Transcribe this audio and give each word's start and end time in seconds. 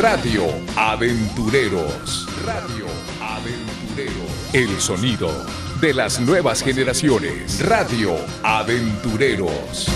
Radio 0.00 0.44
Aventureros. 0.76 2.26
Radio 2.46 2.86
Aventureros. 3.20 4.54
El 4.54 4.80
sonido 4.80 5.30
de 5.78 5.92
las 5.92 6.18
nuevas 6.18 6.62
generaciones. 6.62 7.60
Radio 7.68 8.16
Aventureros. 8.42 9.88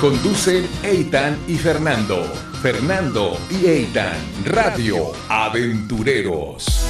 Conducen 0.00 0.64
Eitan 0.84 1.36
y 1.48 1.56
Fernando. 1.56 2.22
Fernando 2.62 3.36
y 3.50 3.66
Eitan. 3.66 4.16
Radio 4.44 5.10
Aventureros. 5.28 6.86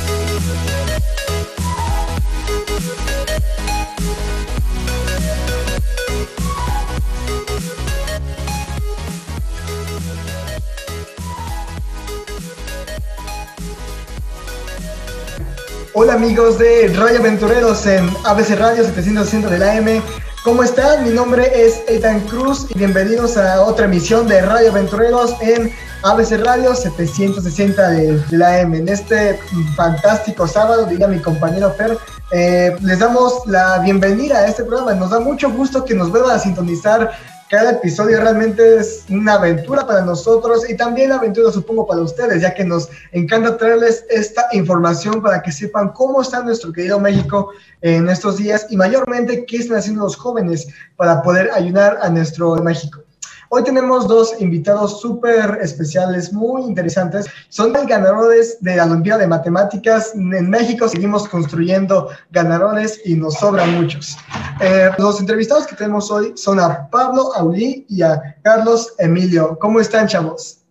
Hola 15.98 16.12
amigos 16.12 16.58
de 16.58 16.88
Radio 16.88 17.20
Aventureros 17.20 17.86
en 17.86 18.06
ABC 18.26 18.50
Radio 18.58 18.84
760 18.84 19.48
de 19.48 19.58
la 19.58 19.76
M. 19.76 20.02
¿Cómo 20.44 20.62
están? 20.62 21.04
Mi 21.04 21.08
nombre 21.08 21.50
es 21.54 21.82
Ethan 21.88 22.20
Cruz 22.28 22.66
y 22.68 22.76
bienvenidos 22.76 23.38
a 23.38 23.62
otra 23.62 23.86
emisión 23.86 24.28
de 24.28 24.42
Radio 24.42 24.72
Aventureros 24.72 25.34
en 25.40 25.72
ABC 26.02 26.32
Radio 26.44 26.74
760 26.74 27.88
de, 27.88 28.22
la 28.32 28.60
M. 28.60 28.76
En 28.76 28.90
este 28.90 29.40
fantástico 29.74 30.46
sábado, 30.46 30.84
diría 30.84 31.08
mi 31.08 31.18
compañero 31.18 31.72
Fer, 31.72 31.96
eh, 32.30 32.76
les 32.82 32.98
damos 32.98 33.46
la 33.46 33.78
bienvenida 33.78 34.40
a 34.40 34.48
este 34.48 34.64
programa. 34.64 34.92
Nos 34.92 35.12
da 35.12 35.20
mucho 35.20 35.50
gusto 35.50 35.82
que 35.82 35.94
nos 35.94 36.10
vuelvan 36.10 36.36
a 36.36 36.38
sintonizar 36.38 37.10
cada 37.48 37.72
episodio 37.72 38.20
realmente 38.20 38.78
es 38.78 39.04
una 39.08 39.34
aventura 39.34 39.86
para 39.86 40.02
nosotros 40.02 40.68
y 40.68 40.76
también 40.76 41.12
aventura 41.12 41.52
supongo 41.52 41.86
para 41.86 42.00
ustedes, 42.00 42.42
ya 42.42 42.52
que 42.54 42.64
nos 42.64 42.88
encanta 43.12 43.56
traerles 43.56 44.04
esta 44.10 44.46
información 44.52 45.22
para 45.22 45.42
que 45.42 45.52
sepan 45.52 45.90
cómo 45.90 46.22
está 46.22 46.42
nuestro 46.42 46.72
querido 46.72 46.98
México 46.98 47.52
en 47.82 48.08
estos 48.08 48.38
días 48.38 48.66
y 48.68 48.76
mayormente 48.76 49.46
qué 49.46 49.58
están 49.58 49.78
haciendo 49.78 50.02
los 50.02 50.16
jóvenes 50.16 50.66
para 50.96 51.22
poder 51.22 51.50
ayudar 51.52 51.98
a 52.02 52.08
nuestro 52.08 52.56
México. 52.56 53.05
Hoy 53.48 53.62
tenemos 53.62 54.08
dos 54.08 54.40
invitados 54.40 55.00
súper 55.00 55.58
especiales, 55.62 56.32
muy 56.32 56.62
interesantes. 56.62 57.26
Son 57.48 57.72
ganadores 57.72 58.58
de 58.60 58.76
la 58.76 58.86
Olimpiada 58.86 59.20
de 59.20 59.28
Matemáticas. 59.28 60.14
En 60.14 60.50
México 60.50 60.88
seguimos 60.88 61.28
construyendo 61.28 62.08
ganadores 62.32 63.00
y 63.04 63.14
nos 63.14 63.34
sobran 63.34 63.80
muchos. 63.80 64.16
Eh, 64.60 64.90
los 64.98 65.20
entrevistados 65.20 65.66
que 65.68 65.76
tenemos 65.76 66.10
hoy 66.10 66.32
son 66.34 66.58
a 66.58 66.90
Pablo 66.90 67.32
Aulí 67.36 67.86
y 67.88 68.02
a 68.02 68.36
Carlos 68.42 68.94
Emilio. 68.98 69.56
¿Cómo 69.60 69.78
están, 69.78 70.08
chavos? 70.08 70.64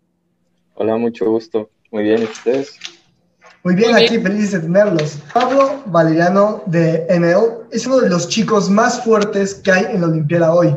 Hola, 0.73 0.97
mucho 0.97 1.29
gusto. 1.29 1.69
Muy 1.91 2.03
bien, 2.03 2.23
ustedes? 2.23 2.77
Muy 3.63 3.75
bien, 3.75 3.95
aquí 3.95 4.19
felices 4.19 4.51
de 4.51 4.59
tenerlos. 4.59 5.17
Pablo 5.33 5.81
Valeriano 5.85 6.61
de 6.65 7.07
NL 7.09 7.65
es 7.71 7.87
uno 7.87 7.99
de 7.99 8.09
los 8.09 8.27
chicos 8.27 8.69
más 8.69 9.01
fuertes 9.01 9.55
que 9.55 9.71
hay 9.71 9.85
en 9.95 10.01
la 10.01 10.07
Olimpiada 10.07 10.53
hoy 10.53 10.75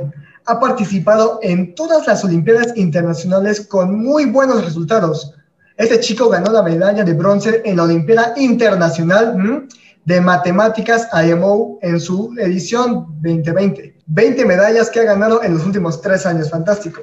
ha 0.48 0.58
participado 0.58 1.38
en 1.42 1.74
todas 1.74 2.06
las 2.06 2.24
Olimpiadas 2.24 2.74
Internacionales 2.74 3.60
con 3.60 4.02
muy 4.02 4.24
buenos 4.24 4.64
resultados. 4.64 5.34
Este 5.76 6.00
chico 6.00 6.30
ganó 6.30 6.50
la 6.50 6.62
medalla 6.62 7.04
de 7.04 7.12
bronce 7.12 7.60
en 7.66 7.76
la 7.76 7.82
Olimpiada 7.82 8.32
Internacional 8.36 9.68
de 10.06 10.20
Matemáticas 10.22 11.06
IMO 11.12 11.78
en 11.82 12.00
su 12.00 12.34
edición 12.38 13.06
2020. 13.20 13.94
20 14.06 14.44
medallas 14.46 14.88
que 14.88 15.00
ha 15.00 15.04
ganado 15.04 15.42
en 15.42 15.52
los 15.52 15.66
últimos 15.66 16.00
tres 16.00 16.24
años, 16.24 16.48
fantástico. 16.48 17.02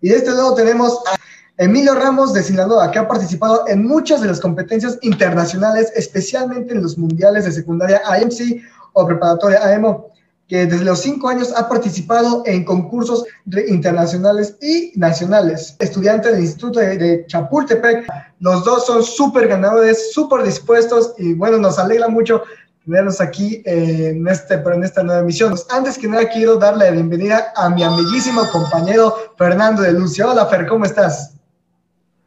Y 0.00 0.10
de 0.10 0.16
este 0.16 0.30
lado 0.30 0.54
tenemos 0.54 1.00
a 1.08 1.16
Emilio 1.62 1.96
Ramos 1.96 2.32
de 2.32 2.44
Sinaloa, 2.44 2.92
que 2.92 3.00
ha 3.00 3.08
participado 3.08 3.64
en 3.66 3.84
muchas 3.84 4.20
de 4.20 4.28
las 4.28 4.38
competencias 4.38 4.98
internacionales, 5.02 5.92
especialmente 5.96 6.74
en 6.74 6.82
los 6.82 6.96
mundiales 6.96 7.44
de 7.44 7.50
secundaria 7.50 8.00
IMC 8.20 8.62
o 8.92 9.04
preparatoria 9.04 9.74
AMO 9.74 10.13
que 10.48 10.66
desde 10.66 10.84
los 10.84 11.00
cinco 11.00 11.28
años 11.28 11.52
ha 11.56 11.68
participado 11.68 12.42
en 12.46 12.64
concursos 12.64 13.24
internacionales 13.68 14.56
y 14.60 14.92
nacionales. 14.96 15.76
Estudiante 15.78 16.30
del 16.30 16.40
Instituto 16.40 16.80
de, 16.80 17.24
Chapultepec, 17.26 18.06
los 18.40 18.64
dos 18.64 18.86
son 18.86 19.02
súper 19.02 19.48
ganadores, 19.48 20.12
súper 20.12 20.42
dispuestos 20.42 21.14
y 21.18 21.32
bueno, 21.34 21.58
nos 21.58 21.78
alegra 21.78 22.08
mucho 22.08 22.42
tenerlos 22.84 23.20
aquí 23.22 23.62
en, 23.64 24.28
este, 24.28 24.54
en 24.54 24.84
esta 24.84 25.02
nueva 25.02 25.22
emisión. 25.22 25.54
Antes 25.70 25.96
que 25.96 26.06
nada, 26.06 26.28
quiero 26.28 26.56
darle 26.56 26.84
la 26.86 26.90
bienvenida 26.90 27.52
a 27.56 27.70
mi 27.70 27.82
amiguísimo 27.82 28.42
compañero 28.52 29.32
Fernando 29.38 29.80
de 29.80 29.92
Lucio. 29.92 30.30
Hola, 30.30 30.44
Fer, 30.46 30.66
¿cómo 30.66 30.84
estás? 30.84 31.34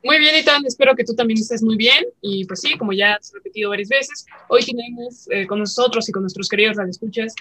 Muy 0.04 0.18
bien, 0.20 0.36
Itan, 0.36 0.66
espero 0.66 0.96
que 0.96 1.04
tú 1.04 1.14
también 1.14 1.40
estés 1.40 1.62
muy 1.62 1.76
bien. 1.76 2.06
Y 2.22 2.46
pues 2.46 2.62
sí, 2.62 2.76
como 2.78 2.94
ya 2.94 3.14
has 3.16 3.32
repetido 3.34 3.70
varias 3.70 3.90
veces, 3.90 4.26
hoy 4.48 4.66
tenemos 4.66 5.28
eh, 5.30 5.46
con 5.46 5.60
nosotros 5.60 6.10
y 6.10 6.12
con 6.12 6.24
nuestros 6.24 6.50
queridos 6.50 6.78
radioescuchas 6.78 7.36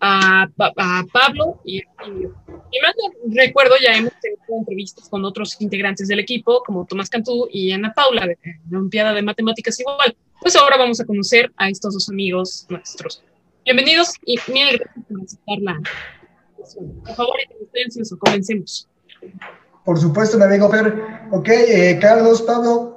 a, 0.00 0.48
a 0.58 1.04
Pablo 1.12 1.60
y, 1.64 1.78
y, 1.78 1.82
y 2.72 3.36
recuerdo 3.36 3.74
ya 3.82 3.92
hemos 3.92 4.12
tenido 4.20 4.40
entrevistas 4.58 5.08
con 5.08 5.24
otros 5.24 5.60
integrantes 5.60 6.08
del 6.08 6.18
equipo 6.20 6.62
como 6.64 6.86
Tomás 6.86 7.10
Cantú 7.10 7.48
y 7.50 7.70
Ana 7.72 7.92
Paula 7.94 8.26
de 8.26 8.38
la 8.70 8.78
Olimpiada 8.78 9.12
de 9.12 9.22
Matemáticas 9.22 9.78
igual. 9.78 10.16
Pues 10.40 10.56
ahora 10.56 10.78
vamos 10.78 11.00
a 11.00 11.04
conocer 11.04 11.52
a 11.56 11.68
estos 11.68 11.94
dos 11.94 12.08
amigos 12.08 12.66
nuestros. 12.70 13.22
Bienvenidos 13.64 14.14
y 14.24 14.38
mil 14.50 14.78
gracias 14.78 15.04
por 15.06 15.20
aceptar 15.22 15.58
la 15.60 15.80
Por 17.04 17.14
favor, 17.14 17.36
comencemos. 18.18 18.88
Por 19.84 19.98
supuesto, 19.98 20.38
mi 20.38 20.44
amigo 20.44 20.70
Fer. 20.70 20.94
Ok, 21.30 21.48
eh, 21.48 21.98
Carlos, 22.00 22.42
Pablo, 22.42 22.89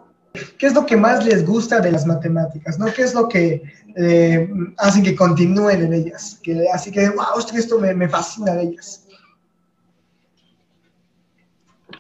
¿Qué 0.57 0.66
es 0.67 0.73
lo 0.73 0.85
que 0.85 0.97
más 0.97 1.25
les 1.25 1.45
gusta 1.45 1.79
de 1.79 1.91
las 1.91 2.05
matemáticas? 2.05 2.79
¿no? 2.79 2.91
¿Qué 2.91 3.03
es 3.03 3.13
lo 3.13 3.29
que 3.29 3.61
eh, 3.95 4.49
hacen 4.77 5.03
que 5.03 5.16
continúen 5.16 5.83
en 5.83 5.94
ellas? 5.94 6.39
Que, 6.41 6.67
así 6.73 6.91
que, 6.91 7.09
wow, 7.09 7.39
esto 7.53 7.79
me, 7.79 7.94
me 7.94 8.09
fascina 8.09 8.53
de 8.55 8.63
ellas. 8.63 9.07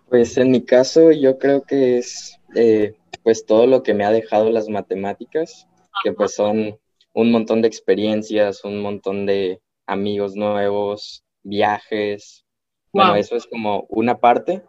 Pues 0.09 0.37
en 0.37 0.51
mi 0.51 0.63
caso 0.63 1.11
yo 1.11 1.37
creo 1.37 1.63
que 1.63 1.99
es 1.99 2.37
eh, 2.55 2.95
pues 3.23 3.45
todo 3.45 3.67
lo 3.67 3.83
que 3.83 3.93
me 3.93 4.05
ha 4.05 4.11
dejado 4.11 4.49
las 4.49 4.67
matemáticas, 4.67 5.67
que 6.03 6.11
pues 6.11 6.35
son 6.35 6.77
un 7.13 7.31
montón 7.31 7.61
de 7.61 7.67
experiencias, 7.67 8.63
un 8.63 8.81
montón 8.81 9.25
de 9.25 9.61
amigos 9.85 10.35
nuevos, 10.35 11.23
viajes. 11.43 12.45
Bueno, 12.91 13.15
eso 13.15 13.35
es 13.35 13.45
como 13.45 13.85
una 13.89 14.19
parte. 14.19 14.63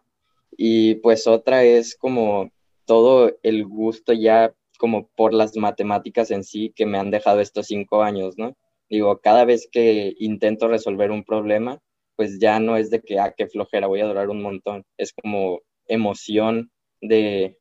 Y 0.57 0.97
pues 0.97 1.27
otra 1.27 1.65
es 1.65 1.97
como 1.97 2.51
todo 2.87 3.33
el 3.43 3.67
gusto 3.67 4.13
ya 4.13 4.55
como 4.79 5.09
por 5.17 5.33
las 5.35 5.57
matemáticas 5.57 6.31
en 6.31 6.45
sí 6.45 6.73
que 6.75 6.87
me 6.87 6.99
han 6.99 7.11
dejado 7.11 7.41
estos 7.41 7.67
cinco 7.67 8.03
años, 8.03 8.37
¿no? 8.39 8.57
Digo, 8.89 9.21
cada 9.21 9.45
vez 9.45 9.69
que 9.71 10.15
intento 10.19 10.69
resolver 10.69 11.11
un 11.11 11.25
problema, 11.25 11.81
pues 12.17 12.39
ya 12.39 12.61
no 12.61 12.77
es 12.77 12.91
de 12.91 13.01
que, 13.01 13.19
ah, 13.19 13.35
qué 13.37 13.47
flojera, 13.49 13.87
voy 13.87 14.01
a 14.01 14.07
durar 14.07 14.29
un 14.31 14.43
montón. 14.43 14.85
Es 14.99 15.13
como 15.13 15.61
emoción 15.87 16.71
de, 17.01 17.59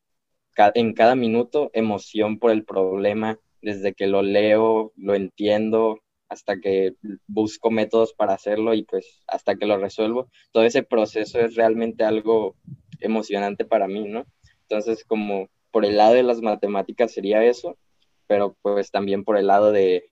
en 0.76 0.94
cada 0.94 1.16
minuto, 1.16 1.70
emoción 1.74 2.40
por 2.40 2.52
el 2.52 2.66
problema, 2.66 3.40
desde 3.62 3.94
que 3.94 4.08
lo 4.08 4.22
leo, 4.22 4.92
lo 4.98 5.16
entiendo, 5.16 6.00
hasta 6.30 6.60
que 6.60 6.96
busco 7.28 7.72
métodos 7.72 8.14
para 8.14 8.34
hacerlo 8.34 8.74
y 8.74 8.84
pues 8.84 9.24
hasta 9.28 9.56
que 9.56 9.66
lo 9.66 9.78
resuelvo. 9.78 10.30
Todo 10.52 10.64
ese 10.66 10.84
proceso 10.84 11.40
es 11.40 11.56
realmente 11.56 12.04
algo 12.04 12.56
emocionante 13.00 13.66
para 13.66 13.88
mí, 13.88 14.08
¿no? 14.08 14.26
Entonces, 14.74 15.06
como 15.06 15.50
por 15.70 15.86
el 15.86 15.98
lado 15.98 16.16
de 16.16 16.24
las 16.24 16.42
matemáticas 16.42 17.12
sería 17.12 17.44
eso, 17.44 17.78
pero 18.26 18.58
pues 18.64 18.90
también 18.90 19.24
por 19.24 19.38
el 19.38 19.46
lado 19.46 19.72
de 19.72 20.10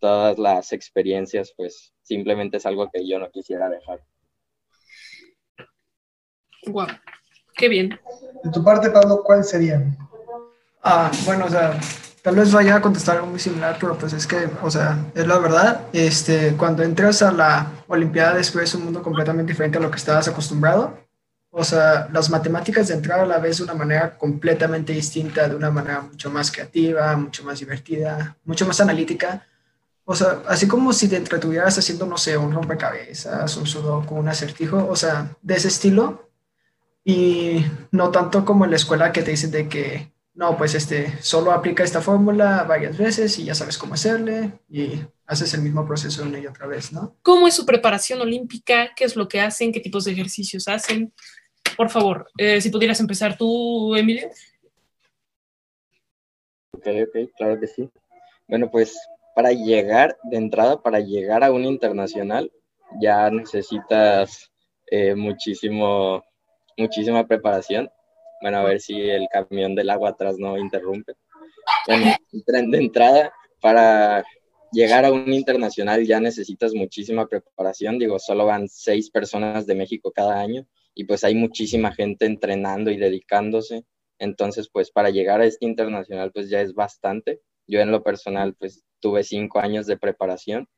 todas 0.00 0.36
las 0.36 0.72
experiencias, 0.72 1.54
pues 1.56 1.94
simplemente 2.02 2.56
es 2.56 2.66
algo 2.66 2.90
que 2.92 3.08
yo 3.08 3.20
no 3.20 3.30
quisiera 3.30 3.68
dejar. 3.68 4.02
Wow, 6.66 6.88
qué 7.54 7.68
bien. 7.68 8.00
De 8.42 8.50
tu 8.50 8.64
parte, 8.64 8.90
Pablo, 8.90 9.22
¿cuál 9.24 9.44
sería? 9.44 9.80
Ah, 10.82 11.12
bueno, 11.24 11.44
o 11.44 11.48
sea, 11.48 11.78
tal 12.20 12.34
vez 12.34 12.52
vaya 12.52 12.74
a 12.74 12.82
contestar 12.82 13.18
algo 13.18 13.28
muy 13.28 13.38
similar, 13.38 13.76
pero 13.78 13.96
pues 13.96 14.12
es 14.12 14.26
que, 14.26 14.48
o 14.60 14.70
sea, 14.72 14.98
es 15.14 15.24
la 15.24 15.38
verdad, 15.38 15.86
este, 15.92 16.56
cuando 16.56 16.82
entras 16.82 17.22
a 17.22 17.30
la 17.30 17.70
Olimpiada 17.86 18.34
después 18.34 18.74
un 18.74 18.86
mundo 18.86 19.04
completamente 19.04 19.52
diferente 19.52 19.78
a 19.78 19.80
lo 19.80 19.90
que 19.92 19.98
estabas 19.98 20.26
acostumbrado. 20.26 21.03
O 21.56 21.62
sea, 21.62 22.08
las 22.12 22.30
matemáticas 22.30 22.88
de 22.88 22.94
entrada 22.94 23.22
a 23.22 23.26
la 23.26 23.38
vez 23.38 23.58
de 23.58 23.62
una 23.62 23.74
manera 23.74 24.18
completamente 24.18 24.92
distinta, 24.92 25.48
de 25.48 25.54
una 25.54 25.70
manera 25.70 26.00
mucho 26.00 26.28
más 26.28 26.50
creativa, 26.50 27.16
mucho 27.16 27.44
más 27.44 27.60
divertida, 27.60 28.36
mucho 28.44 28.66
más 28.66 28.80
analítica. 28.80 29.46
O 30.04 30.16
sea, 30.16 30.42
así 30.48 30.66
como 30.66 30.92
si 30.92 31.06
te 31.06 31.16
entretuvieras 31.16 31.78
haciendo, 31.78 32.06
no 32.06 32.18
sé, 32.18 32.36
un 32.36 32.52
rompecabezas, 32.52 33.56
un 33.56 33.68
sudoku, 33.68 34.16
un 34.16 34.28
acertijo, 34.28 34.84
o 34.84 34.96
sea, 34.96 35.30
de 35.42 35.54
ese 35.54 35.68
estilo. 35.68 36.28
Y 37.04 37.64
no 37.92 38.10
tanto 38.10 38.44
como 38.44 38.64
en 38.64 38.72
la 38.72 38.76
escuela 38.76 39.12
que 39.12 39.22
te 39.22 39.30
dicen 39.30 39.52
de 39.52 39.68
que, 39.68 40.12
no, 40.34 40.58
pues 40.58 40.74
este, 40.74 41.16
solo 41.22 41.52
aplica 41.52 41.84
esta 41.84 42.00
fórmula 42.00 42.64
varias 42.64 42.98
veces 42.98 43.38
y 43.38 43.44
ya 43.44 43.54
sabes 43.54 43.78
cómo 43.78 43.94
hacerle 43.94 44.58
y 44.68 45.00
haces 45.26 45.54
el 45.54 45.62
mismo 45.62 45.86
proceso 45.86 46.22
una 46.24 46.38
y 46.40 46.46
otra 46.46 46.66
vez, 46.66 46.92
¿no? 46.92 47.16
¿Cómo 47.22 47.46
es 47.46 47.54
su 47.54 47.64
preparación 47.64 48.20
olímpica? 48.20 48.90
¿Qué 48.96 49.04
es 49.04 49.14
lo 49.14 49.28
que 49.28 49.40
hacen? 49.40 49.72
¿Qué 49.72 49.80
tipos 49.80 50.04
de 50.04 50.12
ejercicios 50.12 50.66
hacen? 50.68 51.12
Por 51.76 51.90
favor. 51.90 52.30
Eh, 52.38 52.60
si 52.60 52.70
pudieras 52.70 53.00
empezar 53.00 53.36
tú, 53.36 53.94
Emilio. 53.94 54.28
Ok, 56.72 56.86
ok, 56.86 57.30
claro 57.36 57.60
que 57.60 57.66
sí. 57.66 57.88
Bueno, 58.48 58.70
pues 58.70 58.96
para 59.34 59.52
llegar, 59.52 60.16
de 60.24 60.36
entrada, 60.36 60.80
para 60.82 61.00
llegar 61.00 61.42
a 61.42 61.50
un 61.50 61.64
internacional, 61.64 62.52
ya 63.00 63.30
necesitas 63.30 64.50
eh, 64.86 65.14
muchísimo, 65.14 66.24
muchísima 66.76 67.26
preparación. 67.26 67.90
Bueno, 68.40 68.58
a 68.58 68.64
ver 68.64 68.80
si 68.80 69.00
el 69.00 69.26
camión 69.30 69.74
del 69.74 69.90
agua 69.90 70.10
atrás 70.10 70.36
no 70.38 70.58
interrumpe. 70.58 71.14
Bueno, 71.86 72.14
de 72.30 72.78
entrada, 72.78 73.32
para 73.60 74.24
llegar 74.70 75.04
a 75.04 75.12
un 75.12 75.32
internacional 75.32 76.04
ya 76.04 76.20
necesitas 76.20 76.74
muchísima 76.74 77.26
preparación. 77.26 77.98
Digo, 77.98 78.18
solo 78.18 78.44
van 78.44 78.68
seis 78.68 79.10
personas 79.10 79.66
de 79.66 79.74
México 79.74 80.12
cada 80.12 80.40
año 80.40 80.66
y 80.94 81.04
pues 81.04 81.24
hay 81.24 81.34
muchísima 81.34 81.92
gente 81.92 82.26
entrenando 82.26 82.90
y 82.90 82.96
dedicándose. 82.96 83.84
Entonces, 84.18 84.68
pues 84.72 84.90
para 84.90 85.10
llegar 85.10 85.40
a 85.40 85.46
este 85.46 85.66
internacional, 85.66 86.30
pues 86.32 86.48
ya 86.48 86.60
es 86.60 86.74
bastante. 86.74 87.40
Yo 87.66 87.80
en 87.80 87.90
lo 87.90 88.02
personal, 88.02 88.54
pues 88.54 88.84
tuve 89.00 89.24
cinco 89.24 89.58
años 89.58 89.86
de 89.86 89.98
preparación 89.98 90.68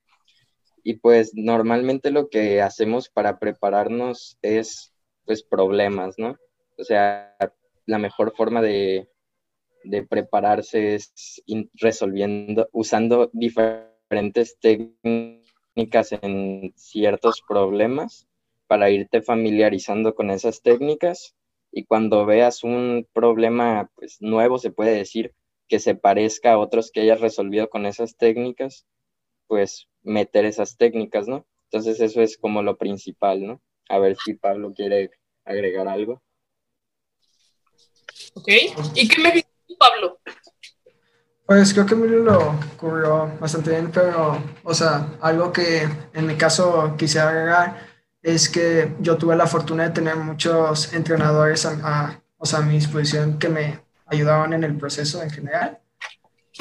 y 0.82 0.94
pues 0.94 1.32
normalmente 1.34 2.10
lo 2.10 2.28
que 2.28 2.62
hacemos 2.62 3.08
para 3.08 3.38
prepararnos 3.38 4.38
es 4.42 4.94
pues 5.24 5.42
problemas, 5.42 6.14
¿no? 6.16 6.36
O 6.78 6.84
sea, 6.84 7.36
la 7.86 7.98
mejor 7.98 8.34
forma 8.36 8.62
de, 8.62 9.08
de 9.82 10.04
prepararse 10.04 10.94
es 10.94 11.42
resolviendo, 11.74 12.68
usando 12.72 13.30
diferentes 13.32 14.58
técnicas 14.60 16.12
en 16.22 16.72
ciertos 16.76 17.42
problemas 17.46 18.28
para 18.66 18.90
irte 18.90 19.22
familiarizando 19.22 20.14
con 20.14 20.30
esas 20.30 20.62
técnicas 20.62 21.34
y 21.72 21.84
cuando 21.84 22.24
veas 22.26 22.64
un 22.64 23.06
problema 23.12 23.90
pues, 23.94 24.16
nuevo, 24.20 24.58
se 24.58 24.70
puede 24.70 24.92
decir, 24.92 25.34
que 25.68 25.78
se 25.78 25.94
parezca 25.94 26.52
a 26.52 26.58
otros 26.58 26.90
que 26.90 27.00
hayas 27.00 27.20
resolvido 27.20 27.68
con 27.68 27.86
esas 27.86 28.16
técnicas, 28.16 28.86
pues 29.46 29.88
meter 30.02 30.44
esas 30.44 30.76
técnicas, 30.76 31.28
¿no? 31.28 31.46
Entonces 31.70 32.00
eso 32.00 32.22
es 32.22 32.38
como 32.38 32.62
lo 32.62 32.76
principal, 32.76 33.44
¿no? 33.44 33.60
A 33.88 33.98
ver 33.98 34.16
si 34.16 34.34
Pablo 34.34 34.72
quiere 34.74 35.10
agregar 35.44 35.88
algo. 35.88 36.22
Ok, 38.34 38.48
¿y 38.94 39.08
qué 39.08 39.20
me 39.20 39.32
dice 39.32 39.48
Pablo? 39.78 40.20
Pues 41.46 41.72
creo 41.72 41.86
que 41.86 41.94
Emilio 41.94 42.18
lo 42.18 42.58
cubrió 42.76 43.30
bastante 43.38 43.70
bien, 43.70 43.90
pero, 43.92 44.36
o 44.64 44.74
sea, 44.74 45.16
algo 45.20 45.52
que 45.52 45.82
en 46.14 46.26
mi 46.26 46.34
caso 46.34 46.96
quisiera 46.98 47.28
agregar 47.28 47.95
es 48.26 48.48
que 48.48 48.92
yo 48.98 49.16
tuve 49.16 49.36
la 49.36 49.46
fortuna 49.46 49.84
de 49.84 49.90
tener 49.90 50.16
muchos 50.16 50.92
entrenadores 50.92 51.64
a, 51.64 52.20
o 52.36 52.44
sea, 52.44 52.58
a 52.58 52.62
mi 52.62 52.74
disposición 52.74 53.38
que 53.38 53.48
me 53.48 53.80
ayudaban 54.06 54.52
en 54.52 54.64
el 54.64 54.76
proceso 54.76 55.22
en 55.22 55.30
general. 55.30 55.78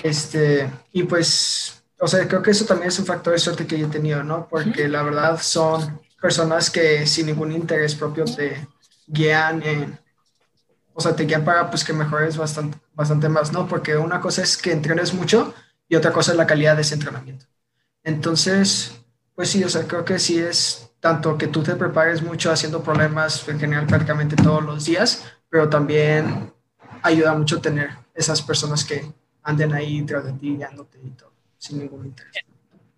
Este, 0.03 0.69
y 0.91 1.03
pues, 1.03 1.83
o 1.99 2.07
sea, 2.07 2.27
creo 2.27 2.43
que 2.43 2.51
eso 2.51 2.65
también 2.65 2.89
es 2.89 2.99
un 2.99 3.07
factor 3.07 3.33
de 3.33 3.39
suerte 3.39 3.65
que 3.65 3.79
yo 3.79 3.87
he 3.87 3.89
tenido, 3.89 4.23
¿no? 4.23 4.47
Porque 4.47 4.87
la 4.87 5.01
verdad 5.01 5.39
son 5.41 5.99
personas 6.21 6.69
que 6.69 7.07
sin 7.07 7.25
ningún 7.25 7.51
interés 7.51 7.95
propio 7.95 8.25
te 8.25 8.67
guían 9.07 9.63
en, 9.63 9.99
o 10.93 11.01
sea, 11.01 11.15
te 11.15 11.25
guían 11.25 11.43
para 11.43 11.67
pues 11.71 11.83
que 11.83 11.93
mejores 11.93 12.37
bastante, 12.37 12.77
bastante 12.93 13.27
más, 13.27 13.51
¿no? 13.51 13.67
Porque 13.67 13.97
una 13.97 14.21
cosa 14.21 14.43
es 14.43 14.55
que 14.55 14.71
entrenes 14.71 15.15
mucho 15.15 15.55
y 15.89 15.95
otra 15.95 16.11
cosa 16.11 16.29
es 16.29 16.37
la 16.37 16.45
calidad 16.45 16.75
de 16.75 16.83
ese 16.83 16.93
entrenamiento. 16.93 17.47
Entonces, 18.03 18.91
pues 19.33 19.49
sí, 19.49 19.63
o 19.63 19.69
sea, 19.69 19.87
creo 19.87 20.05
que 20.05 20.19
sí 20.19 20.37
es 20.37 20.91
tanto 21.05 21.37
que 21.37 21.49
tú 21.49 21.61
te 21.61 21.75
prepares 21.75 22.23
mucho 22.23 22.49
haciendo 22.49 22.81
problemas 22.81 23.47
en 23.47 23.59
general 23.59 23.85
prácticamente 23.85 24.35
todos 24.35 24.63
los 24.63 24.85
días, 24.85 25.23
pero 25.47 25.69
también 25.69 26.51
ayuda 27.03 27.35
mucho 27.35 27.61
tener 27.61 27.91
esas 28.15 28.41
personas 28.41 28.83
que 28.83 29.05
anden 29.43 29.71
ahí 29.75 30.01
tras 30.01 30.25
de 30.25 30.33
ti, 30.33 30.55
guiándote 30.55 30.97
y 31.05 31.11
todo, 31.11 31.31
sin 31.59 31.77
ningún 31.77 32.07
interés. 32.07 32.33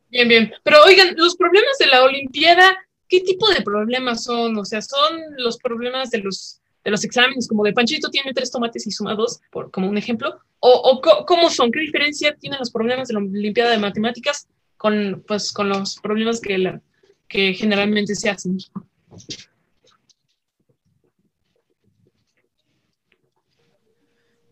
Bien, 0.10 0.26
bien. 0.26 0.54
Pero 0.64 0.78
oigan, 0.86 1.16
los 1.18 1.36
problemas 1.36 1.78
de 1.80 1.88
la 1.88 2.06
Olimpiada, 2.06 2.78
¿qué 3.10 3.20
tipo 3.20 3.50
de 3.50 3.62
problemas 3.62 4.24
son? 4.24 4.58
O 4.58 4.64
sea, 4.64 4.82
¿son 4.82 5.20
los 5.40 5.58
problemas 5.58 6.10
de 6.10 6.20
los, 6.20 6.62
de 6.86 6.92
los 6.92 7.04
exámenes, 7.04 7.46
como 7.46 7.66
de 7.66 7.74
Panchito 7.74 8.10
tiene 8.10 8.34
tres 8.34 8.50
tomates 8.50 8.88
y 8.88 8.92
suma 8.92 9.16
dos, 9.16 9.42
por, 9.52 9.70
como 9.70 9.90
un 9.90 9.98
ejemplo? 9.98 10.40
¿O, 10.60 11.02
cómo 11.28 11.50
son? 11.50 11.74
¿Qué 11.74 11.82
diferencia 11.82 12.34
tienen 12.36 12.60
los 12.60 12.72
problemas 12.72 13.10
de 13.10 13.16
la 13.16 13.20
Olimpiada 13.20 13.72
de 13.72 13.80
Matemáticas 13.80 14.48
con, 14.78 15.26
pues, 15.28 15.52
con 15.52 15.68
los 15.68 16.00
problemas 16.00 16.40
que 16.40 16.58
la, 16.58 16.82
que 17.28 17.54
generalmente 17.54 18.16
se 18.16 18.30
hacen. 18.30 18.58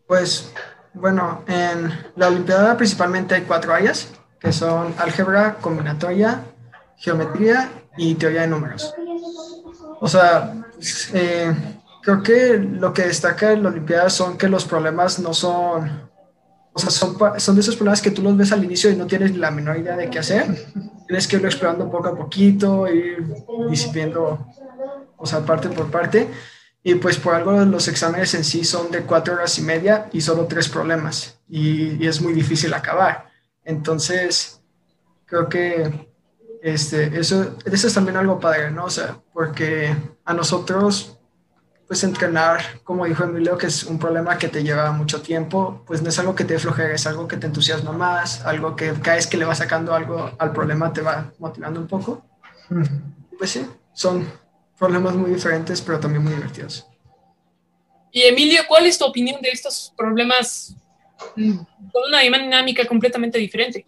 Pues 0.06 0.52
bueno, 0.94 1.42
en 1.48 1.92
la 2.14 2.28
Olimpiada 2.28 2.76
principalmente 2.76 3.34
hay 3.34 3.42
cuatro 3.42 3.74
áreas, 3.74 4.08
que 4.38 4.52
son 4.52 4.94
álgebra, 4.98 5.56
combinatoria, 5.56 6.44
geometría 6.96 7.70
y 7.96 8.14
teoría 8.14 8.42
de 8.42 8.46
números. 8.46 8.94
O 10.00 10.08
sea, 10.08 10.54
eh, 11.12 11.52
creo 12.02 12.22
que 12.22 12.58
lo 12.58 12.92
que 12.92 13.02
destaca 13.02 13.52
en 13.52 13.62
la 13.62 13.70
Olimpiada 13.70 14.08
son 14.10 14.38
que 14.38 14.48
los 14.48 14.64
problemas 14.64 15.18
no 15.18 15.34
son, 15.34 16.08
o 16.72 16.78
sea, 16.78 16.90
son, 16.90 17.16
son 17.38 17.54
de 17.56 17.60
esos 17.60 17.76
problemas 17.76 18.00
que 18.00 18.10
tú 18.10 18.22
los 18.22 18.36
ves 18.36 18.52
al 18.52 18.64
inicio 18.64 18.90
y 18.90 18.96
no 18.96 19.06
tienes 19.06 19.36
la 19.36 19.50
menor 19.50 19.78
idea 19.78 19.96
de 19.96 20.08
qué 20.08 20.20
hacer 20.20 20.46
tienes 21.06 21.26
que 21.26 21.36
irlo 21.36 21.48
explorando 21.48 21.90
poco 21.90 22.08
a 22.08 22.16
poquito, 22.16 22.86
ir 22.88 23.24
disipiendo, 23.68 24.46
o 25.16 25.26
sea, 25.26 25.40
parte 25.40 25.68
por 25.68 25.90
parte. 25.90 26.28
Y 26.82 26.94
pues 26.96 27.18
por 27.18 27.34
algo 27.34 27.52
los 27.64 27.88
exámenes 27.88 28.34
en 28.34 28.44
sí 28.44 28.64
son 28.64 28.92
de 28.92 29.02
cuatro 29.02 29.34
horas 29.34 29.58
y 29.58 29.62
media 29.62 30.08
y 30.12 30.20
solo 30.20 30.46
tres 30.46 30.68
problemas. 30.68 31.38
Y, 31.48 32.06
es 32.06 32.20
muy 32.20 32.32
difícil 32.32 32.72
acabar. 32.74 33.26
Entonces, 33.64 34.60
creo 35.24 35.48
que 35.48 36.08
este, 36.62 37.18
eso, 37.18 37.56
eso 37.64 37.86
es 37.88 37.94
también 37.94 38.16
algo 38.16 38.38
padre, 38.38 38.70
¿no? 38.70 38.84
O 38.84 38.90
sea, 38.90 39.18
porque 39.32 39.96
a 40.24 40.32
nosotros 40.32 41.15
pues 41.86 42.02
entrenar, 42.02 42.60
como 42.82 43.04
dijo 43.04 43.24
Emilio, 43.24 43.56
que 43.56 43.66
es 43.66 43.84
un 43.84 43.98
problema 43.98 44.38
que 44.38 44.48
te 44.48 44.64
lleva 44.64 44.90
mucho 44.90 45.22
tiempo, 45.22 45.82
pues 45.86 46.02
no 46.02 46.08
es 46.08 46.18
algo 46.18 46.34
que 46.34 46.44
te 46.44 46.58
flojera, 46.58 46.94
es 46.94 47.06
algo 47.06 47.28
que 47.28 47.36
te 47.36 47.46
entusiasma 47.46 47.92
más, 47.92 48.44
algo 48.44 48.74
que 48.74 48.92
cada 48.94 49.16
vez 49.16 49.26
que 49.26 49.36
le 49.36 49.44
vas 49.44 49.58
sacando 49.58 49.94
algo 49.94 50.32
al 50.38 50.52
problema 50.52 50.92
te 50.92 51.00
va 51.00 51.32
motivando 51.38 51.80
un 51.80 51.86
poco. 51.86 52.24
Pues 53.38 53.50
sí, 53.50 53.66
son 53.92 54.26
problemas 54.78 55.14
muy 55.14 55.30
diferentes, 55.30 55.80
pero 55.80 56.00
también 56.00 56.24
muy 56.24 56.32
divertidos. 56.32 56.86
Y 58.10 58.22
Emilio, 58.22 58.62
¿cuál 58.66 58.86
es 58.86 58.98
tu 58.98 59.04
opinión 59.04 59.40
de 59.42 59.50
estos 59.50 59.92
problemas 59.96 60.74
mm, 61.36 61.56
con 61.92 62.02
una 62.08 62.20
dinámica 62.20 62.86
completamente 62.86 63.38
diferente? 63.38 63.84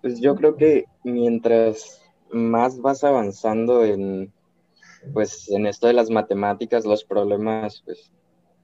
Pues 0.00 0.20
yo 0.20 0.36
creo 0.36 0.56
que 0.56 0.84
mientras 1.02 2.00
más 2.30 2.80
vas 2.80 3.02
avanzando 3.02 3.84
en 3.84 4.32
pues 5.12 5.50
en 5.50 5.66
esto 5.66 5.86
de 5.86 5.92
las 5.92 6.10
matemáticas 6.10 6.84
los 6.84 7.04
problemas 7.04 7.82
pues 7.84 8.12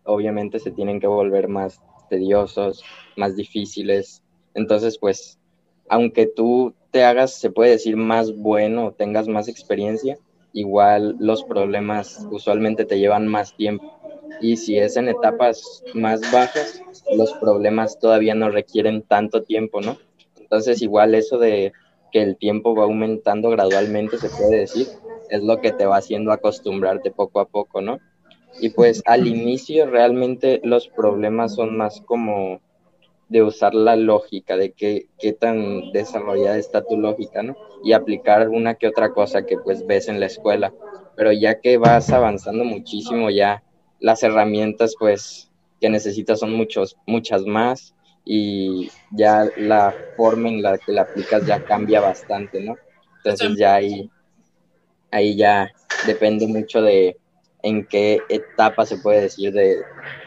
obviamente 0.04 0.58
se 0.58 0.70
tienen 0.70 1.00
que 1.00 1.06
volver 1.06 1.48
más 1.48 1.80
tediosos, 2.08 2.82
más 3.16 3.36
difíciles. 3.36 4.22
Entonces 4.54 4.98
pues 4.98 5.38
aunque 5.88 6.26
tú 6.26 6.74
te 6.90 7.04
hagas, 7.04 7.34
se 7.34 7.50
puede 7.50 7.72
decir, 7.72 7.96
más 7.96 8.36
bueno, 8.36 8.92
tengas 8.92 9.28
más 9.28 9.48
experiencia, 9.48 10.18
igual 10.52 11.16
los 11.18 11.44
problemas 11.44 12.26
usualmente 12.30 12.84
te 12.84 12.98
llevan 12.98 13.26
más 13.26 13.56
tiempo. 13.56 13.98
Y 14.40 14.56
si 14.56 14.78
es 14.78 14.96
en 14.96 15.08
etapas 15.08 15.82
más 15.94 16.20
bajas, 16.32 16.82
los 17.14 17.32
problemas 17.34 17.98
todavía 17.98 18.34
no 18.34 18.50
requieren 18.50 19.02
tanto 19.02 19.42
tiempo, 19.42 19.80
¿no? 19.80 19.98
Entonces 20.38 20.80
igual 20.82 21.14
eso 21.14 21.38
de 21.38 21.72
que 22.12 22.22
el 22.22 22.36
tiempo 22.36 22.74
va 22.74 22.84
aumentando 22.84 23.50
gradualmente, 23.50 24.18
se 24.18 24.30
puede 24.30 24.60
decir, 24.60 24.86
es 25.30 25.42
lo 25.42 25.60
que 25.60 25.72
te 25.72 25.86
va 25.86 25.96
haciendo 25.96 26.32
acostumbrarte 26.32 27.10
poco 27.10 27.40
a 27.40 27.46
poco, 27.46 27.80
¿no? 27.80 27.98
Y 28.60 28.70
pues 28.70 29.02
al 29.06 29.26
inicio 29.26 29.86
realmente 29.86 30.60
los 30.64 30.88
problemas 30.88 31.54
son 31.54 31.76
más 31.76 32.00
como 32.00 32.60
de 33.28 33.42
usar 33.42 33.74
la 33.74 33.94
lógica, 33.94 34.56
de 34.56 34.72
qué, 34.72 35.06
qué 35.18 35.32
tan 35.32 35.92
desarrollada 35.92 36.56
está 36.56 36.82
tu 36.82 36.98
lógica, 36.98 37.42
¿no? 37.42 37.56
Y 37.84 37.92
aplicar 37.92 38.48
una 38.48 38.74
que 38.74 38.88
otra 38.88 39.12
cosa 39.12 39.44
que 39.44 39.58
pues 39.58 39.86
ves 39.86 40.08
en 40.08 40.18
la 40.18 40.26
escuela. 40.26 40.72
Pero 41.14 41.32
ya 41.32 41.60
que 41.60 41.76
vas 41.76 42.10
avanzando 42.10 42.64
muchísimo, 42.64 43.30
ya 43.30 43.62
las 44.00 44.22
herramientas 44.22 44.94
pues 44.98 45.50
que 45.80 45.90
necesitas 45.90 46.40
son 46.40 46.54
muchos, 46.54 46.96
muchas 47.06 47.44
más 47.44 47.94
y 48.24 48.90
ya 49.10 49.46
la 49.56 49.94
forma 50.16 50.48
en 50.48 50.62
la 50.62 50.78
que 50.78 50.92
la 50.92 51.02
aplicas 51.02 51.46
ya 51.46 51.64
cambia 51.64 52.00
bastante, 52.00 52.62
¿no? 52.62 52.76
Entonces 53.18 53.56
ya 53.56 53.74
hay 53.74 54.10
ahí 55.10 55.36
ya 55.36 55.70
depende 56.06 56.46
mucho 56.46 56.82
de 56.82 57.16
en 57.62 57.86
qué 57.86 58.20
etapa 58.28 58.86
se 58.86 58.98
puede 58.98 59.22
decir 59.22 59.52
de, 59.52 59.78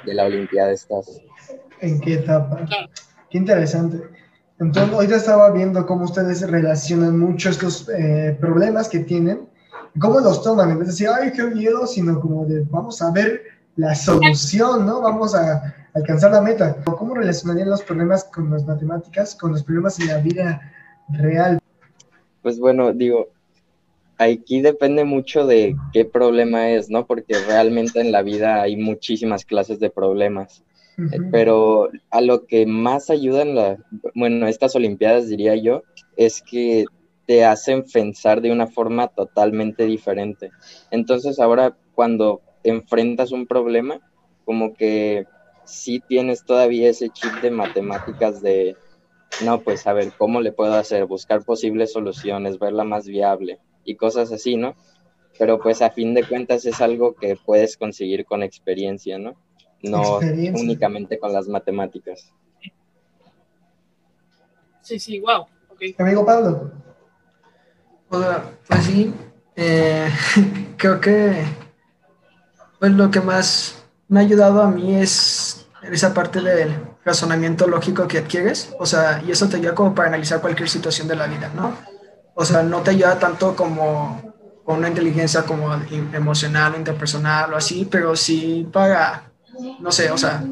la 0.06 0.26
Olimpiada 0.26 0.72
estás. 0.72 1.22
¿En 1.80 2.00
qué 2.02 2.16
etapa? 2.16 2.68
Qué 3.30 3.38
interesante. 3.38 4.02
Entonces, 4.60 4.94
ahorita 4.94 5.16
estaba 5.16 5.50
viendo 5.52 5.86
cómo 5.86 6.06
ustedes 6.06 6.48
relacionan 6.48 7.18
mucho 7.18 7.50
estos 7.50 7.90
eh, 7.90 8.38
problemas 8.40 8.90
que 8.90 9.00
tienen 9.00 9.50
cómo 10.00 10.20
los 10.20 10.44
toman, 10.44 10.72
en 10.72 10.80
vez 10.80 10.88
de 10.88 10.92
decir, 10.94 11.08
ay, 11.10 11.32
qué 11.34 11.44
miedo, 11.44 11.86
sino 11.88 12.20
como 12.20 12.46
de, 12.46 12.62
vamos 12.70 13.02
a 13.02 13.12
ver 13.12 13.44
la 13.76 13.96
solución, 13.96 14.86
¿no? 14.86 15.02
Vamos 15.02 15.36
a 15.36 15.74
alcanzar 15.94 16.32
la 16.32 16.42
meta. 16.42 16.76
¿Cómo 16.84 17.16
relacionarían 17.16 17.70
los 17.70 17.84
problemas 17.84 18.24
con 18.26 18.50
las 18.52 18.66
matemáticas, 18.66 19.36
con 19.36 19.52
los 19.52 19.64
problemas 19.64 20.00
en 20.00 20.08
la 20.08 20.18
vida 20.18 20.62
real? 21.10 21.60
Pues 22.42 22.60
bueno, 22.60 22.94
digo, 22.94 23.30
aquí 24.22 24.62
depende 24.62 25.04
mucho 25.04 25.48
de 25.48 25.76
qué 25.94 26.06
problema 26.06 26.70
es, 26.70 26.90
¿no? 26.90 27.06
Porque 27.08 27.34
realmente 27.48 28.00
en 28.02 28.12
la 28.12 28.22
vida 28.22 28.62
hay 28.62 28.76
muchísimas 28.76 29.46
clases 29.46 29.80
de 29.80 29.90
problemas. 29.90 30.64
Pero 31.32 31.90
a 32.12 32.22
lo 32.22 32.46
que 32.46 32.68
más 32.68 33.10
ayudan, 33.10 33.56
la, 33.56 33.78
bueno, 34.14 34.48
estas 34.48 34.76
Olimpiadas, 34.76 35.28
diría 35.28 35.56
yo, 35.56 35.82
es 36.16 36.44
que 36.44 36.86
te 37.26 37.44
hacen 37.44 37.84
pensar 37.92 38.42
de 38.42 38.52
una 38.52 38.68
forma 38.68 39.08
totalmente 39.08 39.86
diferente. 39.86 40.52
Entonces 40.92 41.40
ahora 41.40 41.76
cuando 41.96 42.42
enfrentas 42.64 43.32
un 43.32 43.48
problema, 43.48 44.00
como 44.46 44.76
que 44.76 45.26
sí 45.66 46.04
tienes 46.08 46.46
todavía 46.46 46.90
ese 46.90 47.10
chip 47.10 47.34
de 47.42 47.50
matemáticas 47.50 48.44
de, 48.44 48.76
no, 49.44 49.62
pues 49.62 49.88
a 49.88 49.94
ver, 49.94 50.12
¿cómo 50.16 50.40
le 50.42 50.52
puedo 50.52 50.76
hacer? 50.76 51.06
Buscar 51.06 51.44
posibles 51.44 51.94
soluciones, 51.94 52.60
verla 52.60 52.84
más 52.84 53.08
viable 53.08 53.58
y 53.84 53.96
cosas 53.96 54.32
así, 54.32 54.58
¿no? 54.58 54.76
Pero 55.38 55.60
pues 55.60 55.82
a 55.82 55.90
fin 55.90 56.14
de 56.14 56.24
cuentas 56.24 56.66
es 56.66 56.82
algo 56.82 57.16
que 57.16 57.36
puedes 57.36 57.78
conseguir 57.78 58.26
con 58.26 58.44
experiencia, 58.44 59.18
¿no? 59.18 59.36
No 59.82 60.20
únicamente 60.20 61.18
con 61.18 61.34
las 61.34 61.48
matemáticas. 61.48 62.32
Sí, 64.82 65.00
sí, 65.00 65.20
wow. 65.20 65.46
Amigo 65.98 66.26
Pablo. 66.26 66.72
pues 68.10 68.84
sí, 68.84 69.12
eh, 69.56 70.10
creo 70.78 71.00
que 71.00 71.44
pues 72.80 72.92
lo 72.92 73.10
que 73.10 73.22
más 73.22 73.84
me 74.08 74.20
ha 74.20 74.24
ayudado 74.24 74.62
a 74.62 74.70
mí 74.70 74.96
es 74.96 75.68
esa 75.84 76.14
parte 76.14 76.42
del 76.42 76.74
razonamiento 77.04 77.68
lógico 77.68 78.08
que 78.08 78.20
adquieres, 78.20 78.74
o 78.80 78.86
sea, 78.86 79.22
y 79.26 79.32
eso 79.32 79.48
te 79.50 79.58
ayuda 79.58 79.74
como 79.74 79.96
para 79.96 80.10
analizar 80.10 80.42
cualquier 80.42 80.70
situación 80.70 81.08
de 81.08 81.16
la 81.16 81.28
vida, 81.28 81.52
¿no? 81.56 81.76
O 82.34 82.46
sea, 82.46 82.64
no 82.64 82.82
te 82.82 82.92
ayuda 82.92 83.20
tanto 83.20 83.56
como 83.56 84.34
con 84.64 84.78
una 84.78 84.88
inteligencia 84.88 85.44
como 85.44 85.74
emocional, 86.14 86.76
interpersonal 86.78 87.54
o 87.54 87.58
así, 87.58 87.88
pero 87.90 88.16
sí 88.16 88.68
para, 88.72 89.32
no 89.80 89.92
sé, 89.92 90.12
o 90.12 90.18
sea, 90.18 90.44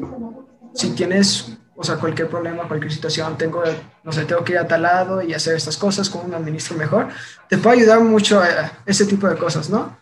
si 0.74 0.90
tienes, 0.90 1.56
o 1.76 1.84
sea, 1.84 1.96
cualquier 1.96 2.28
problema, 2.28 2.66
cualquier 2.68 2.92
situación, 2.92 3.38
tengo, 3.38 3.62
no 4.02 4.12
sé, 4.12 4.24
tengo 4.24 4.44
que 4.44 4.52
ir 4.52 4.58
a 4.58 4.66
tal 4.66 4.82
lado 4.82 5.22
y 5.22 5.32
hacer 5.32 5.56
estas 5.56 5.76
cosas, 5.76 6.10
como 6.10 6.24
un 6.24 6.34
administro 6.34 6.76
mejor, 6.76 7.08
te 7.48 7.56
puede 7.56 7.78
ayudar 7.78 8.00
mucho 8.00 8.40
a 8.40 8.72
ese 8.84 9.06
tipo 9.06 9.28
de 9.28 9.36
cosas, 9.36 9.70
¿no? 9.70 9.96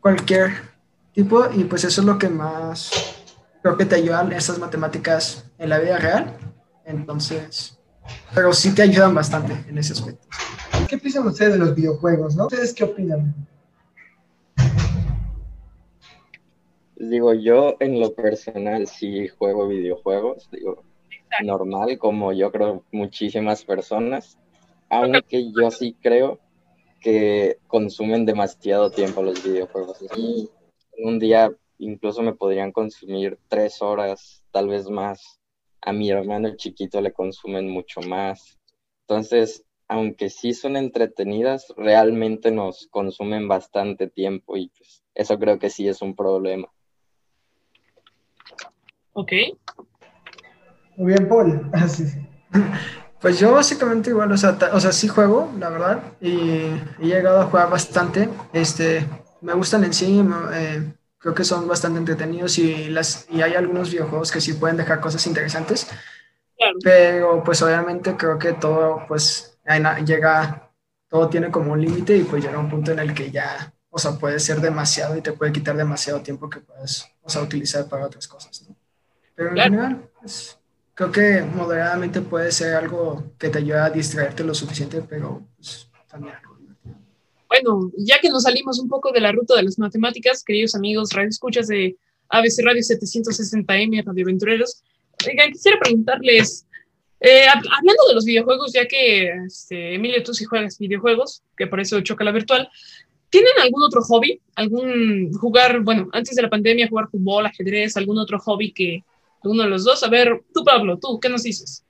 Cualquier 0.00 0.52
tipo, 1.12 1.46
y 1.52 1.64
pues 1.64 1.84
eso 1.84 2.00
es 2.00 2.06
lo 2.06 2.18
que 2.18 2.28
más 2.28 2.90
creo 3.64 3.78
que 3.78 3.86
te 3.86 3.94
ayudan 3.94 4.30
estas 4.32 4.58
matemáticas 4.58 5.44
en 5.56 5.70
la 5.70 5.78
vida 5.78 5.96
real. 5.96 6.36
Entonces, 6.84 7.78
pero 8.34 8.52
sí 8.52 8.74
te 8.74 8.82
ayudan 8.82 9.14
bastante 9.14 9.52
en 9.68 9.78
ese 9.78 9.92
aspecto. 9.92 10.26
¿Qué 10.88 10.98
piensan 10.98 11.26
ustedes 11.26 11.54
de 11.54 11.58
los 11.58 11.74
videojuegos? 11.74 12.36
¿no? 12.36 12.46
¿Ustedes 12.46 12.74
qué 12.74 12.84
opinan? 12.84 13.34
Digo, 16.96 17.34
yo 17.34 17.76
en 17.80 18.00
lo 18.00 18.14
personal 18.14 18.86
sí 18.86 19.28
juego 19.28 19.68
videojuegos, 19.68 20.48
digo, 20.50 20.84
normal, 21.42 21.98
como 21.98 22.32
yo 22.32 22.50
creo 22.52 22.84
muchísimas 22.92 23.64
personas, 23.64 24.38
aunque 24.88 25.50
yo 25.52 25.70
sí 25.70 25.96
creo 26.00 26.38
que 27.00 27.58
consumen 27.66 28.24
demasiado 28.24 28.90
tiempo 28.90 29.22
los 29.22 29.44
videojuegos. 29.44 29.98
Y 30.16 30.48
un 30.98 31.18
día 31.18 31.50
incluso 31.78 32.22
me 32.22 32.34
podrían 32.34 32.72
consumir 32.72 33.38
tres 33.48 33.82
horas, 33.82 34.42
tal 34.50 34.68
vez 34.68 34.88
más. 34.88 35.40
A 35.86 35.92
mi 35.92 36.10
hermano 36.10 36.56
chiquito 36.56 37.00
le 37.00 37.12
consumen 37.12 37.68
mucho 37.68 38.00
más. 38.00 38.58
Entonces, 39.02 39.64
aunque 39.86 40.30
sí 40.30 40.54
son 40.54 40.76
entretenidas, 40.76 41.72
realmente 41.76 42.50
nos 42.50 42.88
consumen 42.90 43.48
bastante 43.48 44.08
tiempo 44.08 44.56
y 44.56 44.68
pues 44.68 45.04
eso 45.14 45.38
creo 45.38 45.58
que 45.58 45.68
sí 45.68 45.86
es 45.86 46.00
un 46.00 46.16
problema. 46.16 46.68
Ok. 49.12 49.32
Muy 50.96 51.12
bien, 51.12 51.28
Paul. 51.28 51.70
Así. 51.72 52.04
Pues 53.20 53.38
yo 53.38 53.52
básicamente 53.52 54.10
igual, 54.10 54.32
o 54.32 54.36
sea, 54.36 54.58
o 54.72 54.80
sea, 54.80 54.92
sí 54.92 55.08
juego, 55.08 55.50
la 55.58 55.70
verdad, 55.70 56.02
y 56.20 56.38
he 57.00 57.06
llegado 57.06 57.40
a 57.40 57.46
jugar 57.46 57.70
bastante. 57.70 58.28
Este, 58.52 59.06
me 59.40 59.54
gustan 59.54 59.84
en 59.84 59.92
sí, 59.92 60.22
eh, 60.54 60.93
creo 61.24 61.34
que 61.34 61.44
son 61.44 61.66
bastante 61.66 61.98
entretenidos 61.98 62.58
y, 62.58 62.90
las, 62.90 63.26
y 63.30 63.40
hay 63.40 63.54
algunos 63.54 63.90
videojuegos 63.90 64.30
que 64.30 64.42
sí 64.42 64.52
pueden 64.52 64.76
dejar 64.76 65.00
cosas 65.00 65.26
interesantes. 65.26 65.86
Pero 66.82 67.42
pues 67.42 67.62
obviamente 67.62 68.14
creo 68.14 68.38
que 68.38 68.52
todo 68.52 69.06
pues 69.08 69.58
llega, 70.04 70.70
todo 71.08 71.30
tiene 71.30 71.50
como 71.50 71.72
un 71.72 71.80
límite 71.80 72.14
y 72.14 72.24
pues 72.24 72.44
llega 72.44 72.58
un 72.58 72.68
punto 72.68 72.92
en 72.92 72.98
el 72.98 73.14
que 73.14 73.30
ya, 73.30 73.72
o 73.88 73.98
sea, 73.98 74.18
puede 74.18 74.38
ser 74.38 74.60
demasiado 74.60 75.16
y 75.16 75.22
te 75.22 75.32
puede 75.32 75.50
quitar 75.50 75.74
demasiado 75.78 76.20
tiempo 76.20 76.50
que 76.50 76.60
puedes, 76.60 77.06
o 77.22 77.30
sea, 77.30 77.40
utilizar 77.40 77.88
para 77.88 78.04
otras 78.04 78.28
cosas, 78.28 78.62
¿no? 78.68 78.76
Pero 79.34 79.48
en 79.52 79.56
general, 79.56 80.10
pues, 80.20 80.58
creo 80.92 81.10
que 81.10 81.40
moderadamente 81.40 82.20
puede 82.20 82.52
ser 82.52 82.74
algo 82.74 83.32
que 83.38 83.48
te 83.48 83.60
ayude 83.60 83.78
a 83.78 83.88
distraerte 83.88 84.44
lo 84.44 84.52
suficiente, 84.52 85.00
pero 85.00 85.40
pues, 85.56 85.90
también 86.06 86.34
algo 86.34 86.53
bueno, 87.54 87.92
ya 87.96 88.18
que 88.20 88.30
nos 88.30 88.42
salimos 88.42 88.80
un 88.80 88.88
poco 88.88 89.12
de 89.12 89.20
la 89.20 89.30
ruta 89.30 89.54
de 89.54 89.62
las 89.62 89.78
matemáticas, 89.78 90.42
queridos 90.42 90.74
amigos, 90.74 91.12
radio 91.12 91.28
escuchas 91.28 91.68
de 91.68 91.96
ABC 92.28 92.64
Radio 92.64 92.82
760M, 92.82 94.04
Radio 94.04 94.24
Aventureros, 94.24 94.82
quisiera 95.52 95.78
preguntarles, 95.78 96.66
eh, 97.20 97.46
hablando 97.46 98.08
de 98.08 98.14
los 98.14 98.24
videojuegos, 98.24 98.72
ya 98.72 98.88
que 98.88 99.30
este, 99.46 99.94
Emilio, 99.94 100.20
tú 100.24 100.34
sí 100.34 100.44
juegas 100.44 100.78
videojuegos, 100.78 101.42
que 101.56 101.68
por 101.68 101.78
eso 101.78 102.00
choca 102.00 102.24
la 102.24 102.32
virtual, 102.32 102.68
¿tienen 103.30 103.52
algún 103.62 103.84
otro 103.84 104.02
hobby? 104.02 104.40
¿Algún 104.56 105.32
jugar, 105.34 105.80
bueno, 105.80 106.08
antes 106.12 106.34
de 106.34 106.42
la 106.42 106.50
pandemia, 106.50 106.88
jugar 106.88 107.08
fútbol, 107.08 107.46
ajedrez, 107.46 107.96
algún 107.96 108.18
otro 108.18 108.40
hobby 108.40 108.72
que 108.72 109.04
uno 109.44 109.62
de 109.62 109.68
los 109.68 109.84
dos? 109.84 110.02
A 110.02 110.08
ver, 110.08 110.42
tú, 110.52 110.64
Pablo, 110.64 110.98
tú, 110.98 111.20
¿qué 111.20 111.28
nos 111.28 111.44
dices? 111.44 111.84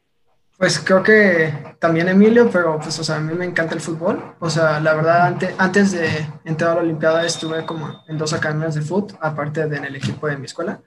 Pues 0.56 0.78
creo 0.78 1.02
que 1.02 1.74
también 1.80 2.08
Emilio, 2.08 2.48
pero 2.50 2.78
pues, 2.78 2.98
o 3.00 3.04
sea, 3.04 3.16
a 3.16 3.20
mí 3.20 3.34
me 3.34 3.44
encanta 3.44 3.74
el 3.74 3.80
fútbol. 3.80 4.36
O 4.38 4.48
sea, 4.48 4.78
la 4.80 4.94
verdad, 4.94 5.26
antes, 5.26 5.54
antes 5.58 5.92
de 5.92 6.26
entrar 6.44 6.70
a 6.70 6.74
la 6.76 6.80
Olimpiada 6.82 7.26
estuve 7.26 7.66
como 7.66 8.04
en 8.06 8.16
dos 8.18 8.32
academias 8.32 8.74
de 8.76 8.82
fútbol, 8.82 9.18
aparte 9.20 9.66
de 9.66 9.76
en 9.76 9.84
el 9.84 9.96
equipo 9.96 10.28
de 10.28 10.36
mi 10.36 10.46
escuela. 10.46 10.80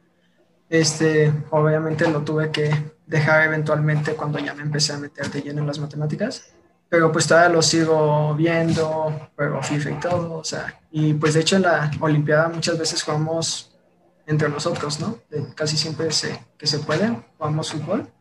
Este, 0.70 1.34
obviamente 1.52 2.10
lo 2.10 2.22
tuve 2.22 2.52
que 2.52 2.72
dejar 3.06 3.44
eventualmente 3.44 4.14
cuando 4.14 4.40
ya 4.40 4.54
me 4.54 4.64
empecé 4.64 4.94
a 4.94 4.98
meter 4.98 5.30
de 5.32 5.42
lleno 5.42 5.62
en 5.62 5.68
las 5.68 5.80
matemáticas, 5.80 6.54
pero 6.90 7.12
pues 7.12 7.26
todavía 7.28 7.50
lo 7.50 7.62
sigo 7.62 8.36
viendo, 8.36 9.30
juego 9.36 9.62
FIFA 9.64 9.90
y 9.92 10.00
todo, 10.00 10.34
o 10.34 10.44
sea, 10.44 10.78
y 10.92 11.14
pues 11.14 11.36
de 11.36 11.40
hecho 11.40 11.56
en 11.56 11.62
la 11.62 11.90
Olimpiada 12.02 12.50
muchas 12.50 12.78
veces 12.78 13.02
jugamos 13.02 13.78
entre 14.26 14.50
nosotros, 14.50 15.00
¿no? 15.00 15.20
Casi 15.56 15.78
siempre 15.78 16.12
se, 16.12 16.38
que 16.58 16.68
se 16.68 16.80
puede, 16.80 17.18
jugamos 17.38 17.72
fútbol 17.72 18.12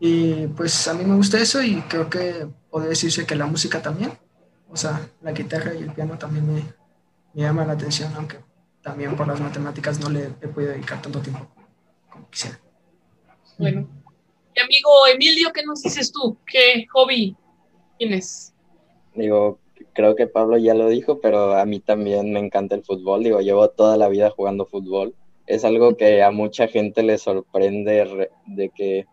y 0.00 0.46
pues 0.48 0.88
a 0.88 0.94
mí 0.94 1.04
me 1.04 1.14
gusta 1.14 1.38
eso 1.38 1.62
y 1.62 1.82
creo 1.82 2.08
que 2.08 2.48
podría 2.70 2.88
decirse 2.88 3.26
que 3.26 3.34
la 3.34 3.44
música 3.44 3.82
también. 3.82 4.12
O 4.70 4.76
sea, 4.76 5.08
la 5.20 5.32
guitarra 5.32 5.74
y 5.74 5.82
el 5.82 5.92
piano 5.92 6.16
también 6.16 6.46
me, 6.46 6.62
me 7.34 7.42
llama 7.42 7.66
la 7.66 7.74
atención, 7.74 8.10
aunque 8.16 8.38
también 8.82 9.14
por 9.14 9.28
las 9.28 9.40
matemáticas 9.40 10.00
no 10.00 10.08
le 10.08 10.30
he 10.40 10.48
podido 10.48 10.72
dedicar 10.72 11.02
tanto 11.02 11.20
tiempo 11.20 11.46
como 12.08 12.30
quisiera. 12.30 12.58
Bueno. 13.58 13.86
Y 14.56 14.60
amigo 14.60 14.90
Emilio, 15.12 15.52
¿qué 15.52 15.62
nos 15.64 15.82
dices 15.82 16.10
tú? 16.10 16.38
¿Qué 16.46 16.86
hobby 16.92 17.36
tienes? 17.98 18.54
Digo, 19.14 19.58
creo 19.92 20.16
que 20.16 20.26
Pablo 20.26 20.56
ya 20.56 20.72
lo 20.72 20.88
dijo, 20.88 21.20
pero 21.20 21.54
a 21.54 21.66
mí 21.66 21.78
también 21.80 22.32
me 22.32 22.40
encanta 22.40 22.74
el 22.74 22.84
fútbol. 22.84 23.22
Digo, 23.22 23.40
llevo 23.40 23.68
toda 23.68 23.98
la 23.98 24.08
vida 24.08 24.30
jugando 24.30 24.64
fútbol. 24.64 25.14
Es 25.46 25.64
algo 25.64 25.96
que 25.96 26.22
a 26.22 26.30
mucha 26.30 26.68
gente 26.68 27.02
le 27.02 27.18
sorprende 27.18 28.30
de 28.46 28.70
que 28.70 29.06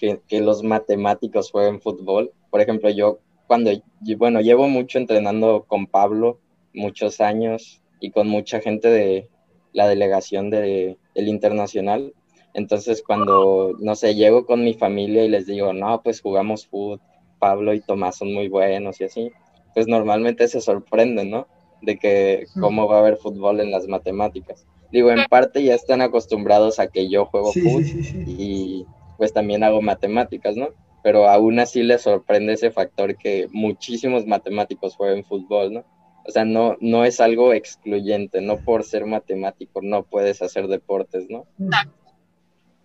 que, 0.00 0.40
los 0.40 0.62
matemáticos 0.62 1.50
jueguen 1.50 1.80
fútbol. 1.80 2.32
Por 2.50 2.60
ejemplo, 2.60 2.90
yo 2.90 3.18
cuando, 3.46 3.70
bueno, 4.16 4.40
llevo 4.40 4.68
mucho 4.68 4.98
entrenando 4.98 5.64
con 5.66 5.86
Pablo, 5.86 6.38
muchos 6.72 7.20
años, 7.20 7.80
y 8.00 8.10
con 8.10 8.28
mucha 8.28 8.60
gente 8.60 8.88
de 8.88 9.28
la 9.72 9.86
delegación 9.86 10.50
de, 10.50 10.96
del 11.14 11.28
internacional. 11.28 12.14
Entonces, 12.54 13.02
cuando, 13.06 13.76
no 13.78 13.94
sé, 13.94 14.14
llego 14.14 14.46
con 14.46 14.64
mi 14.64 14.74
familia 14.74 15.24
y 15.24 15.28
les 15.28 15.46
digo, 15.46 15.72
no, 15.72 16.02
pues 16.02 16.20
jugamos 16.20 16.66
fútbol, 16.66 17.00
Pablo 17.38 17.74
y 17.74 17.80
Tomás 17.80 18.16
son 18.16 18.34
muy 18.34 18.48
buenos 18.48 19.00
y 19.00 19.04
así, 19.04 19.30
pues 19.74 19.86
normalmente 19.86 20.48
se 20.48 20.60
sorprenden, 20.60 21.30
¿no? 21.30 21.46
De 21.80 21.98
que 21.98 22.46
cómo 22.60 22.88
va 22.88 22.96
a 22.96 23.00
haber 23.00 23.16
fútbol 23.16 23.60
en 23.60 23.70
las 23.70 23.86
matemáticas. 23.86 24.66
Digo, 24.90 25.10
en 25.10 25.24
parte 25.26 25.62
ya 25.62 25.74
están 25.74 26.02
acostumbrados 26.02 26.80
a 26.80 26.88
que 26.88 27.08
yo 27.08 27.26
juego 27.26 27.52
fútbol 27.52 27.84
y 28.26 28.84
pues 29.20 29.34
también 29.34 29.62
hago 29.62 29.82
matemáticas, 29.82 30.56
¿no? 30.56 30.70
Pero 31.02 31.28
aún 31.28 31.60
así 31.60 31.82
les 31.82 32.00
sorprende 32.00 32.54
ese 32.54 32.70
factor 32.70 33.18
que 33.18 33.48
muchísimos 33.52 34.24
matemáticos 34.24 34.96
jueguen 34.96 35.26
fútbol, 35.26 35.74
¿no? 35.74 35.84
O 36.26 36.30
sea, 36.30 36.46
no, 36.46 36.78
no 36.80 37.04
es 37.04 37.20
algo 37.20 37.52
excluyente, 37.52 38.40
no 38.40 38.56
por 38.56 38.82
ser 38.82 39.04
matemático 39.04 39.82
no 39.82 40.04
puedes 40.04 40.40
hacer 40.40 40.68
deportes, 40.68 41.28
¿no? 41.28 41.46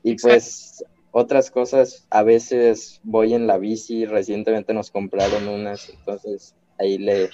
Y 0.03 0.17
pues 0.17 0.83
otras 1.11 1.51
cosas, 1.51 2.05
a 2.09 2.21
veces 2.21 2.99
voy 3.03 3.33
en 3.33 3.47
la 3.47 3.57
bici, 3.57 4.05
recientemente 4.05 4.73
nos 4.73 4.91
compraron 4.91 5.47
unas, 5.47 5.89
entonces 5.89 6.53
ahí 6.77 6.97
le, 6.97 7.29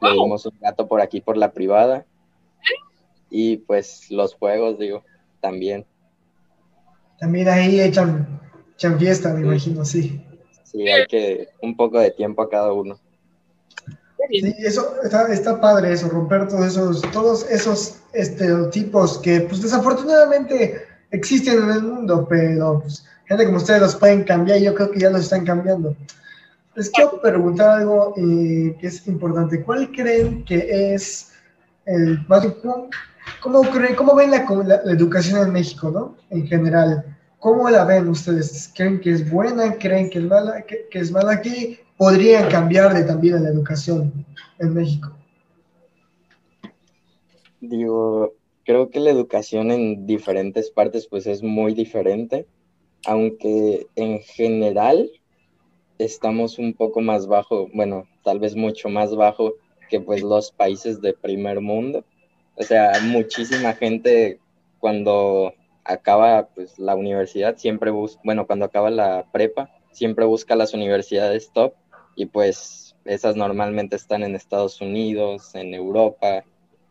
le 0.00 0.12
dimos 0.14 0.46
un 0.46 0.58
gato 0.60 0.88
por 0.88 1.00
aquí 1.00 1.20
por 1.20 1.36
la 1.36 1.52
privada. 1.52 2.06
Y 3.30 3.58
pues 3.58 4.10
los 4.10 4.34
juegos, 4.34 4.80
digo, 4.80 5.04
también. 5.40 5.86
También 7.22 7.48
ahí 7.48 7.80
echan, 7.80 8.40
echan 8.74 8.98
fiesta, 8.98 9.32
me 9.32 9.42
imagino, 9.42 9.84
sí. 9.84 10.20
Sí, 10.64 10.88
hay 10.88 11.06
que 11.06 11.50
un 11.62 11.76
poco 11.76 12.00
de 12.00 12.10
tiempo 12.10 12.42
a 12.42 12.50
cada 12.50 12.72
uno. 12.72 12.98
Sí, 14.28 14.54
eso 14.58 14.96
está, 15.04 15.32
está, 15.32 15.60
padre 15.60 15.92
eso, 15.92 16.08
romper 16.08 16.48
todos 16.48 16.66
esos, 16.66 17.00
todos 17.12 17.48
esos 17.48 18.00
estereotipos 18.12 19.18
que 19.18 19.42
pues 19.42 19.62
desafortunadamente 19.62 20.82
existen 21.12 21.62
en 21.62 21.70
el 21.70 21.82
mundo, 21.84 22.26
pero 22.28 22.80
pues, 22.80 23.06
gente 23.26 23.44
como 23.44 23.58
ustedes 23.58 23.82
los 23.82 23.94
pueden 23.94 24.24
cambiar 24.24 24.58
y 24.58 24.64
yo 24.64 24.74
creo 24.74 24.90
que 24.90 24.98
ya 24.98 25.10
los 25.10 25.22
están 25.22 25.46
cambiando. 25.46 25.94
Les 26.74 26.90
quiero 26.90 27.22
preguntar 27.22 27.78
algo 27.78 28.14
eh, 28.16 28.76
que 28.80 28.88
es 28.88 29.06
importante. 29.06 29.62
¿Cuál 29.62 29.92
creen 29.92 30.44
que 30.44 30.92
es 30.92 31.30
el 31.86 32.18
¿Cómo, 33.40 33.62
creen, 33.62 33.94
cómo 33.94 34.16
ven 34.16 34.32
la, 34.32 34.44
la, 34.64 34.92
educación 34.92 35.40
en 35.46 35.52
México, 35.52 35.88
no? 35.88 36.16
En 36.30 36.48
general. 36.48 37.11
¿Cómo 37.42 37.68
la 37.68 37.84
ven 37.84 38.08
ustedes? 38.08 38.70
¿Creen 38.72 39.00
que 39.00 39.10
es 39.10 39.28
buena? 39.28 39.76
¿Creen 39.76 40.08
que 40.08 40.20
es 40.20 40.24
mala? 40.26 40.62
¿Que, 40.62 40.86
que 40.88 41.00
es 41.00 41.10
mala? 41.10 41.42
¿Qué 41.42 41.80
podrían 41.96 42.48
cambiar 42.48 42.94
de 42.94 43.02
también 43.02 43.42
la 43.42 43.48
educación 43.48 44.24
en 44.60 44.72
México? 44.72 45.12
Digo, 47.60 48.32
creo 48.64 48.90
que 48.90 49.00
la 49.00 49.10
educación 49.10 49.72
en 49.72 50.06
diferentes 50.06 50.70
partes 50.70 51.08
pues 51.08 51.26
es 51.26 51.42
muy 51.42 51.74
diferente, 51.74 52.46
aunque 53.06 53.88
en 53.96 54.20
general 54.20 55.10
estamos 55.98 56.60
un 56.60 56.74
poco 56.74 57.00
más 57.00 57.26
bajo, 57.26 57.68
bueno, 57.74 58.06
tal 58.22 58.38
vez 58.38 58.54
mucho 58.54 58.88
más 58.88 59.16
bajo 59.16 59.54
que 59.90 59.98
pues 59.98 60.22
los 60.22 60.52
países 60.52 61.00
de 61.00 61.12
primer 61.12 61.60
mundo. 61.60 62.04
O 62.54 62.62
sea, 62.62 62.92
muchísima 63.02 63.72
gente 63.72 64.38
cuando 64.78 65.52
acaba 65.84 66.48
pues 66.54 66.78
la 66.78 66.94
universidad 66.94 67.56
siempre 67.56 67.90
busca, 67.90 68.20
bueno, 68.24 68.46
cuando 68.46 68.64
acaba 68.64 68.90
la 68.90 69.26
prepa, 69.32 69.70
siempre 69.90 70.24
busca 70.24 70.56
las 70.56 70.74
universidades 70.74 71.50
top 71.52 71.74
y 72.16 72.26
pues 72.26 72.96
esas 73.04 73.36
normalmente 73.36 73.96
están 73.96 74.22
en 74.22 74.34
Estados 74.34 74.80
Unidos, 74.80 75.54
en 75.54 75.74
Europa. 75.74 76.44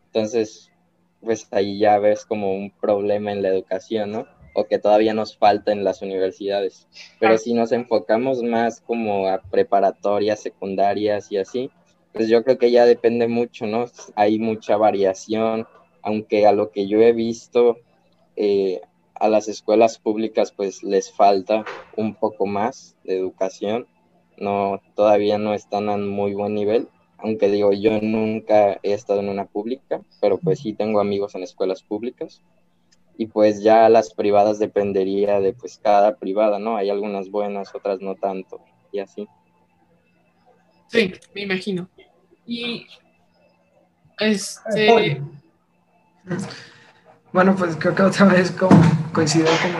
Entonces, 0.06 0.70
pues 1.20 1.46
ahí 1.52 1.78
ya 1.78 1.98
ves 1.98 2.24
como 2.24 2.52
un 2.52 2.70
problema 2.70 3.32
en 3.32 3.42
la 3.42 3.48
educación, 3.48 4.12
¿no? 4.12 4.26
O 4.54 4.66
que 4.66 4.78
todavía 4.78 5.14
nos 5.14 5.36
falta 5.36 5.72
en 5.72 5.84
las 5.84 6.02
universidades. 6.02 6.86
Pero 7.18 7.38
si 7.38 7.54
nos 7.54 7.72
enfocamos 7.72 8.42
más 8.42 8.80
como 8.80 9.28
a 9.28 9.40
preparatorias, 9.40 10.40
secundarias 10.40 11.32
y 11.32 11.38
así, 11.38 11.70
pues 12.12 12.28
yo 12.28 12.44
creo 12.44 12.58
que 12.58 12.70
ya 12.70 12.84
depende 12.84 13.28
mucho, 13.28 13.66
¿no? 13.66 13.86
Hay 14.14 14.38
mucha 14.38 14.76
variación, 14.76 15.66
aunque 16.02 16.46
a 16.46 16.52
lo 16.52 16.70
que 16.70 16.86
yo 16.86 17.00
he 17.00 17.12
visto, 17.12 17.78
eh, 18.36 18.80
a 19.14 19.28
las 19.28 19.48
escuelas 19.48 19.98
públicas 19.98 20.52
pues 20.52 20.82
les 20.82 21.12
falta 21.12 21.64
un 21.96 22.14
poco 22.14 22.46
más 22.46 22.96
de 23.04 23.16
educación, 23.16 23.86
no, 24.36 24.80
todavía 24.94 25.38
no 25.38 25.54
están 25.54 25.88
a 25.88 25.96
muy 25.96 26.34
buen 26.34 26.54
nivel, 26.54 26.88
aunque 27.18 27.48
digo, 27.48 27.72
yo 27.72 28.00
nunca 28.00 28.80
he 28.82 28.92
estado 28.92 29.20
en 29.20 29.28
una 29.28 29.44
pública, 29.44 30.02
pero 30.20 30.38
pues 30.38 30.60
sí 30.60 30.72
tengo 30.72 31.00
amigos 31.00 31.34
en 31.34 31.44
escuelas 31.44 31.82
públicas 31.82 32.42
y 33.16 33.26
pues 33.26 33.62
ya 33.62 33.88
las 33.88 34.12
privadas 34.12 34.58
dependería 34.58 35.38
de 35.38 35.52
pues 35.52 35.78
cada 35.78 36.16
privada, 36.16 36.58
¿no? 36.58 36.76
Hay 36.76 36.90
algunas 36.90 37.30
buenas, 37.30 37.74
otras 37.74 38.00
no 38.00 38.16
tanto 38.16 38.60
y 38.90 38.98
así. 38.98 39.28
Sí, 40.88 41.12
me 41.34 41.42
imagino. 41.42 41.88
Y 42.44 42.86
este 44.18 45.22
bueno, 47.32 47.56
pues 47.56 47.76
creo 47.78 47.94
que 47.94 48.02
otra 48.02 48.26
vez 48.26 48.50
como 48.50 48.80
coincido 49.12 49.46
con 49.46 49.72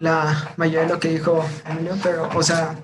la 0.00 0.52
mayoría 0.56 0.86
de 0.86 0.94
lo 0.94 1.00
que 1.00 1.08
dijo 1.08 1.44
Emilio, 1.66 1.96
pero 2.02 2.28
o 2.34 2.42
sea, 2.42 2.76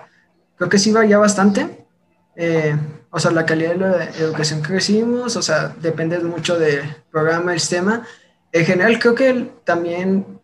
creo 0.56 0.70
que 0.70 0.78
sí 0.78 0.92
varía 0.92 1.18
bastante. 1.18 1.86
Eh, 2.34 2.76
o 3.10 3.18
sea, 3.18 3.30
la 3.30 3.46
calidad 3.46 3.70
de 3.72 3.78
la 3.78 4.04
educación 4.04 4.62
que 4.62 4.74
recibimos, 4.74 5.36
o 5.36 5.42
sea, 5.42 5.74
depende 5.80 6.18
mucho 6.18 6.58
del 6.58 6.82
programa, 7.10 7.52
el 7.52 7.60
sistema. 7.60 8.06
En 8.52 8.64
general, 8.66 8.98
creo 8.98 9.14
que 9.14 9.50
también, 9.64 10.40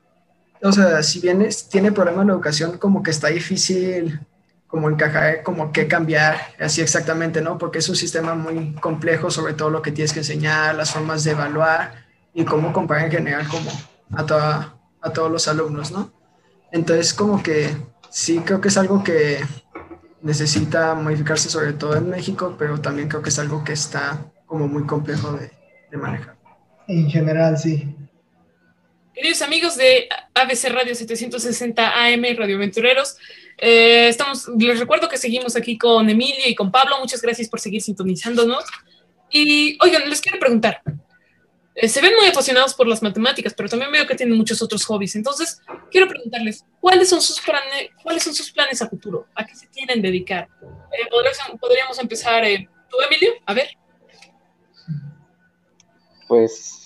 o 0.63 0.73
sea, 0.73 1.03
si 1.03 1.21
bien 1.21 1.47
tiene 1.71 1.93
problemas 1.93 2.27
la 2.27 2.33
educación, 2.33 2.79
como 2.79 3.03
que 3.03 3.11
está 3.11 3.29
difícil 3.29 4.21
como 4.67 4.89
encajar, 4.89 5.43
como 5.43 5.71
qué 5.71 5.87
cambiar, 5.87 6.39
así 6.59 6.81
exactamente, 6.81 7.43
¿no? 7.43 7.59
Porque 7.59 7.81
es 7.81 7.89
un 7.91 7.97
sistema 7.97 8.35
muy 8.35 8.73
complejo 8.77 9.31
sobre 9.31 9.53
todo 9.53 9.69
lo 9.69 9.83
que 9.83 9.93
tienes 9.93 10.15
que 10.15 10.21
enseñar, 10.21 10.75
las 10.75 10.93
formas 10.93 11.25
de 11.25 11.33
evaluar 11.33 12.02
y 12.35 12.45
cómo 12.45 12.73
comparar 12.73 13.07
en 13.07 13.13
general 13.13 13.49
como 13.49 13.71
a, 14.17 14.27
toda, 14.27 14.77
a 15.01 15.13
todos 15.13 15.31
los 15.31 15.49
alumnos, 15.49 15.91
¿no? 15.91 16.13
Entonces, 16.71 17.13
como 17.13 17.43
que 17.43 17.77
sí 18.11 18.41
creo 18.41 18.61
que 18.61 18.69
es 18.69 18.77
algo 18.77 19.05
que 19.05 19.41
necesita 20.23 20.95
modificarse 20.95 21.51
sobre 21.51 21.73
todo 21.73 21.97
en 21.97 22.09
México, 22.09 22.57
pero 22.59 22.81
también 22.81 23.09
creo 23.09 23.23
que 23.23 23.31
es 23.31 23.39
algo 23.39 23.65
que 23.65 23.73
está 23.73 24.27
como 24.47 24.69
muy 24.69 24.87
complejo 24.87 25.33
de, 25.33 25.51
de 25.91 25.97
manejar. 25.97 26.37
En 26.89 27.11
general, 27.11 27.59
sí. 27.59 27.95
Queridos 29.15 29.43
amigos 29.43 29.77
de 29.77 30.09
ABC 30.35 30.71
Radio 30.71 30.95
760 30.95 32.05
AM 32.07 32.23
Radio 32.37 32.57
Aventureros, 32.57 33.17
eh, 33.59 34.09
estamos, 34.09 34.49
les 34.59 34.81
recuerdo 34.81 35.09
que 35.09 35.17
seguimos 35.17 35.55
aquí 35.55 35.79
con 35.79 36.09
Emilio 36.09 36.47
y 36.47 36.55
con 36.55 36.73
Pablo. 36.73 36.99
Muchas 36.99 37.23
gracias 37.23 37.49
por 37.49 37.61
seguir 37.61 37.83
sintonizándonos. 37.83 38.65
Y 39.31 39.79
oigan, 39.83 40.09
les 40.09 40.21
quiero 40.21 40.39
preguntar. 40.39 40.83
Eh, 41.75 41.89
se 41.89 42.01
ven 42.03 42.15
muy 42.17 42.27
apasionados 42.27 42.75
por 42.75 42.87
las 42.87 43.03
matemáticas, 43.03 43.55
pero 43.55 43.69
también 43.69 43.91
veo 43.91 44.07
que 44.07 44.15
tienen 44.15 44.37
muchos 44.37 44.61
otros 44.63 44.85
hobbies. 44.85 45.17
Entonces, 45.17 45.61
quiero 45.91 46.09
preguntarles, 46.09 46.65
¿cuáles 46.81 47.09
son 47.09 47.21
sus 47.23 47.41
planes, 47.41 47.91
¿cuáles 48.03 48.23
son 48.23 48.35
sus 48.35 48.53
planes 48.53 48.83
a 48.83 48.89
futuro? 48.89 49.27
¿A 49.35 49.47
qué 49.47 49.55
se 49.55 49.69
quieren 49.69 50.03
dedicar? 50.03 50.49
Eh, 50.63 51.09
podríamos, 51.11 51.61
podríamos, 51.61 51.99
empezar, 51.99 52.45
tú, 52.91 52.97
Emilio, 53.09 53.33
a 53.47 53.55
ver. 53.55 53.69
Pues 56.29 56.83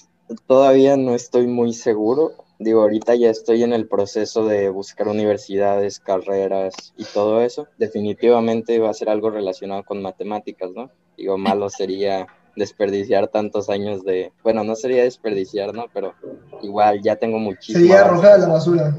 Todavía 0.46 0.96
no 0.96 1.14
estoy 1.14 1.46
muy 1.46 1.72
seguro. 1.72 2.32
Digo, 2.58 2.80
ahorita 2.82 3.14
ya 3.14 3.30
estoy 3.30 3.62
en 3.62 3.72
el 3.72 3.86
proceso 3.86 4.46
de 4.46 4.70
buscar 4.70 5.08
universidades, 5.08 6.00
carreras 6.00 6.94
y 6.96 7.04
todo 7.04 7.42
eso. 7.42 7.68
Definitivamente 7.78 8.78
va 8.78 8.90
a 8.90 8.94
ser 8.94 9.08
algo 9.08 9.30
relacionado 9.30 9.84
con 9.84 10.02
matemáticas, 10.02 10.70
¿no? 10.74 10.90
Digo, 11.16 11.38
malo 11.38 11.68
sería 11.68 12.26
desperdiciar 12.56 13.28
tantos 13.28 13.68
años 13.68 14.02
de, 14.04 14.32
bueno, 14.42 14.64
no 14.64 14.74
sería 14.74 15.04
desperdiciar, 15.04 15.74
¿no? 15.74 15.86
Pero 15.92 16.14
igual 16.62 17.02
ya 17.02 17.16
tengo 17.16 17.38
muchísimo. 17.38 17.80
Sería 17.80 18.00
arrojar 18.00 18.40
la 18.40 18.48
basura. 18.48 18.96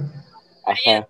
Ajá. 0.66 1.08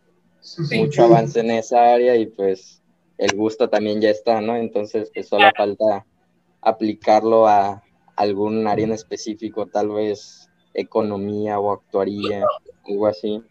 Mucho 0.75 1.03
avance 1.03 1.39
en 1.41 1.51
esa 1.51 1.93
área 1.93 2.15
y 2.15 2.27
pues 2.27 2.81
el 3.17 3.36
gusto 3.36 3.69
también 3.69 3.99
ya 3.99 4.10
está, 4.10 4.39
¿no? 4.39 4.55
Entonces, 4.55 5.12
pues 5.13 5.27
solo 5.27 5.49
falta 5.55 6.05
aplicarlo 6.62 7.47
a, 7.47 7.83
algún 8.17 8.67
área 8.67 8.86
en 8.86 8.91
específico, 8.91 9.67
tal 9.67 9.89
vez 9.89 10.49
economía 10.73 11.60
o 11.60 11.71
actuaría, 11.71 12.45
algo 12.88 13.07
así. 13.07 13.41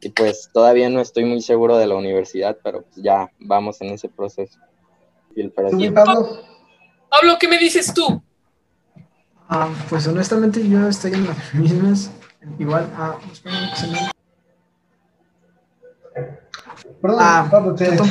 Y 0.00 0.10
pues 0.10 0.48
todavía 0.52 0.88
no 0.88 1.00
estoy 1.00 1.24
muy 1.24 1.42
seguro 1.42 1.76
de 1.76 1.86
la 1.86 1.96
universidad, 1.96 2.56
pero 2.62 2.82
pues 2.82 2.96
ya 2.96 3.30
vamos 3.40 3.80
en 3.80 3.90
ese 3.90 4.08
proceso. 4.08 4.58
¿Y 5.34 5.48
Pablo? 5.48 6.40
Pablo, 7.10 7.36
¿qué 7.38 7.48
me 7.48 7.58
dices 7.58 7.92
tú? 7.92 8.22
Ah, 9.54 9.68
pues 9.90 10.06
honestamente 10.06 10.66
yo 10.66 10.88
estoy 10.88 11.12
en 11.12 11.26
las 11.26 11.54
mismas. 11.54 12.10
Igual, 12.58 12.90
ah, 12.96 13.18
Perdón, 17.02 17.18
ah, 17.20 17.48
Pablo, 17.50 17.74
te, 17.74 17.84
estoy... 17.84 18.08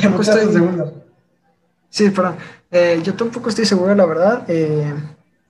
Sí, 1.88 2.10
perdón. 2.10 2.36
Eh, 2.70 3.00
yo 3.02 3.14
tampoco 3.14 3.48
estoy 3.48 3.66
seguro, 3.66 3.92
la 3.92 4.06
verdad. 4.06 4.44
Eh, 4.46 4.94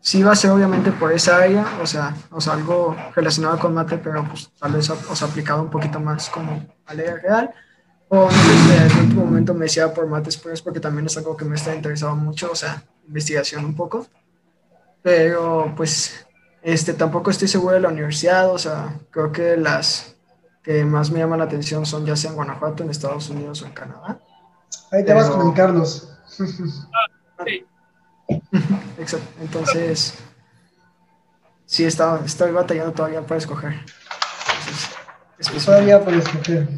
sí 0.00 0.22
va 0.22 0.32
a 0.32 0.34
ser 0.34 0.52
obviamente 0.52 0.92
por 0.92 1.12
esa 1.12 1.36
área, 1.36 1.66
o 1.82 1.86
sea, 1.86 2.16
o 2.30 2.40
sea 2.40 2.54
algo 2.54 2.96
relacionado 3.14 3.58
con 3.58 3.74
mate, 3.74 3.98
pero 3.98 4.26
pues 4.26 4.50
tal 4.58 4.72
vez 4.72 4.88
os 4.88 5.22
aplicado 5.22 5.60
un 5.60 5.68
poquito 5.68 6.00
más 6.00 6.30
como 6.30 6.64
a 6.86 6.94
ley 6.94 7.06
real. 7.22 7.50
O 8.08 8.24
no 8.24 8.30
sé, 8.30 8.76
en 8.78 8.98
último 8.98 9.26
momento 9.26 9.52
me 9.52 9.66
decía 9.66 9.92
por 9.92 10.06
mates, 10.06 10.38
pues 10.38 10.62
porque 10.62 10.80
también 10.80 11.04
es 11.04 11.18
algo 11.18 11.36
que 11.36 11.44
me 11.44 11.56
está 11.56 11.74
interesado 11.74 12.16
mucho, 12.16 12.50
o 12.50 12.56
sea, 12.56 12.82
investigación 13.06 13.66
un 13.66 13.76
poco. 13.76 14.06
Pero 15.02 15.72
pues 15.76 16.26
este, 16.62 16.94
tampoco 16.94 17.30
estoy 17.30 17.48
seguro 17.48 17.74
de 17.74 17.80
la 17.80 17.88
universidad, 17.88 18.50
o 18.50 18.58
sea, 18.58 18.98
creo 19.10 19.32
que 19.32 19.56
las 19.56 20.14
que 20.62 20.84
más 20.84 21.10
me 21.10 21.18
llaman 21.18 21.40
la 21.40 21.46
atención 21.46 21.84
son 21.84 22.06
ya 22.06 22.14
sea 22.14 22.30
en 22.30 22.36
Guanajuato, 22.36 22.84
en 22.84 22.90
Estados 22.90 23.28
Unidos 23.30 23.62
o 23.62 23.66
en 23.66 23.72
Canadá. 23.72 24.20
Ahí 24.92 25.04
te 25.04 25.12
vas 25.12 25.28
con 25.28 25.52
Carlos. 25.52 26.08
sí. 27.46 27.66
Exacto. 28.98 29.26
Entonces, 29.40 30.14
sí, 31.66 31.84
estaba, 31.84 32.20
estoy 32.24 32.52
batallando 32.52 32.92
todavía 32.92 33.22
para 33.22 33.38
escoger. 33.38 33.74
Entonces, 35.38 35.64
todavía 35.64 36.04
para 36.04 36.18
escoger. 36.18 36.68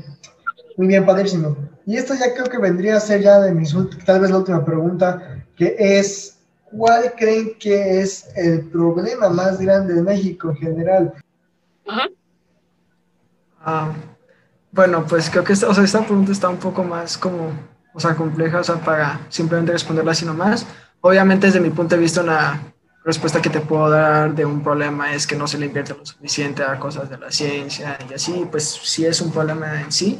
Muy 0.77 0.89
bien, 0.89 1.05
padrísimo. 1.05 1.57
Y 1.87 1.97
esto 1.97 2.15
ya 2.15 2.33
creo 2.33 2.47
que 2.47 2.59
vendría 2.59 2.97
a 2.97 3.01
ser 3.01 3.21
ya 3.21 3.41
de 3.41 3.53
mis 3.53 3.75
tal 4.07 4.21
vez 4.21 4.31
la 4.31 4.39
última 4.39 4.65
pregunta, 4.65 5.45
que 5.57 5.77
es, 5.79 6.34
¿cuál 6.77 7.15
creen 7.17 7.57
que 7.59 8.01
es 8.01 8.29
el 8.37 8.63
problema 8.63 9.29
más 9.29 9.61
grande 9.61 9.95
de 9.95 10.03
México 10.03 10.51
en 10.51 10.57
general? 10.57 11.15
Ajá. 11.87 12.09
Ah, 13.61 13.93
bueno, 14.73 15.07
pues 15.07 15.31
creo 15.31 15.45
que 15.45 15.53
esta, 15.53 15.69
o 15.69 15.75
sea, 15.75 15.85
esta 15.85 16.05
pregunta 16.05 16.33
está 16.33 16.49
un 16.49 16.59
poco 16.59 16.85
más 16.85 17.17
como, 17.17 17.51
o 17.95 18.01
sea, 18.01 18.15
compleja, 18.15 18.61
o 18.61 18.65
sea, 18.65 18.77
para 18.77 19.21
simplemente 19.29 19.73
responderla 19.73 20.13
así 20.13 20.25
nomás. 20.25 20.67
Obviamente, 21.01 21.47
desde 21.47 21.61
mi 21.61 21.71
punto 21.71 21.95
de 21.95 22.03
vista, 22.03 22.23
una 22.23 22.61
respuesta 23.05 23.41
que 23.41 23.51
te 23.51 23.61
puedo 23.61 23.89
dar 23.91 24.35
de 24.35 24.45
un 24.45 24.63
problema 24.63 25.13
es 25.13 25.27
que 25.27 25.37
no 25.37 25.47
se 25.47 25.59
le 25.59 25.67
invierte 25.67 25.95
lo 25.95 26.05
suficiente 26.05 26.63
a 26.63 26.79
cosas 26.79 27.09
de 27.11 27.19
la 27.19 27.31
ciencia 27.31 27.99
y 28.09 28.15
así, 28.15 28.47
pues 28.51 28.65
sí 28.83 29.05
es 29.05 29.21
un 29.21 29.31
problema 29.31 29.81
en 29.81 29.93
sí 29.93 30.19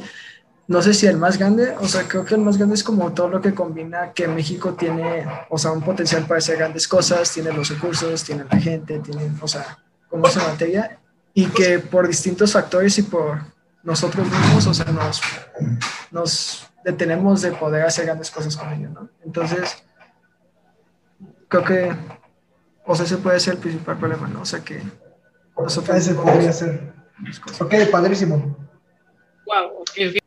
no 0.67 0.81
sé 0.81 0.93
si 0.93 1.05
el 1.05 1.17
más 1.17 1.37
grande, 1.37 1.75
o 1.79 1.87
sea, 1.87 2.07
creo 2.07 2.25
que 2.25 2.33
el 2.33 2.41
más 2.41 2.57
grande 2.57 2.75
es 2.75 2.83
como 2.83 3.13
todo 3.13 3.29
lo 3.29 3.41
que 3.41 3.53
combina 3.53 4.13
que 4.13 4.27
México 4.27 4.73
tiene, 4.73 5.25
o 5.49 5.57
sea, 5.57 5.71
un 5.71 5.81
potencial 5.81 6.25
para 6.25 6.39
hacer 6.39 6.57
grandes 6.57 6.87
cosas, 6.87 7.31
tiene 7.31 7.51
los 7.51 7.69
recursos, 7.69 8.23
tiene 8.23 8.45
la 8.49 8.59
gente, 8.59 8.99
tiene, 8.99 9.31
o 9.41 9.47
sea, 9.47 9.77
como 10.09 10.27
esa 10.27 10.45
materia, 10.47 10.99
y 11.33 11.45
que 11.47 11.79
por 11.79 12.07
distintos 12.07 12.53
factores 12.53 12.97
y 12.97 13.03
por 13.03 13.41
nosotros 13.83 14.27
mismos, 14.27 14.65
o 14.65 14.73
sea, 14.73 14.85
nos, 14.85 15.21
nos 16.09 16.67
detenemos 16.83 17.43
de 17.43 17.51
poder 17.51 17.83
hacer 17.83 18.05
grandes 18.05 18.31
cosas 18.31 18.57
con 18.57 18.73
ello, 18.73 18.89
¿no? 18.89 19.09
Entonces, 19.23 19.83
creo 21.47 21.63
que, 21.63 21.95
o 22.85 22.95
sea, 22.95 23.05
ese 23.05 23.17
puede 23.17 23.39
ser 23.39 23.55
el 23.55 23.59
principal 23.59 23.99
problema, 23.99 24.27
¿no? 24.27 24.41
O 24.41 24.45
sea, 24.45 24.61
que 24.61 24.81
nosotros... 25.55 25.95
Ese 25.95 26.15
podría 26.15 26.51
ser. 26.51 26.91
Ok, 27.59 27.73
padrísimo. 27.91 28.57
Wow, 29.45 29.81
ok, 29.81 30.24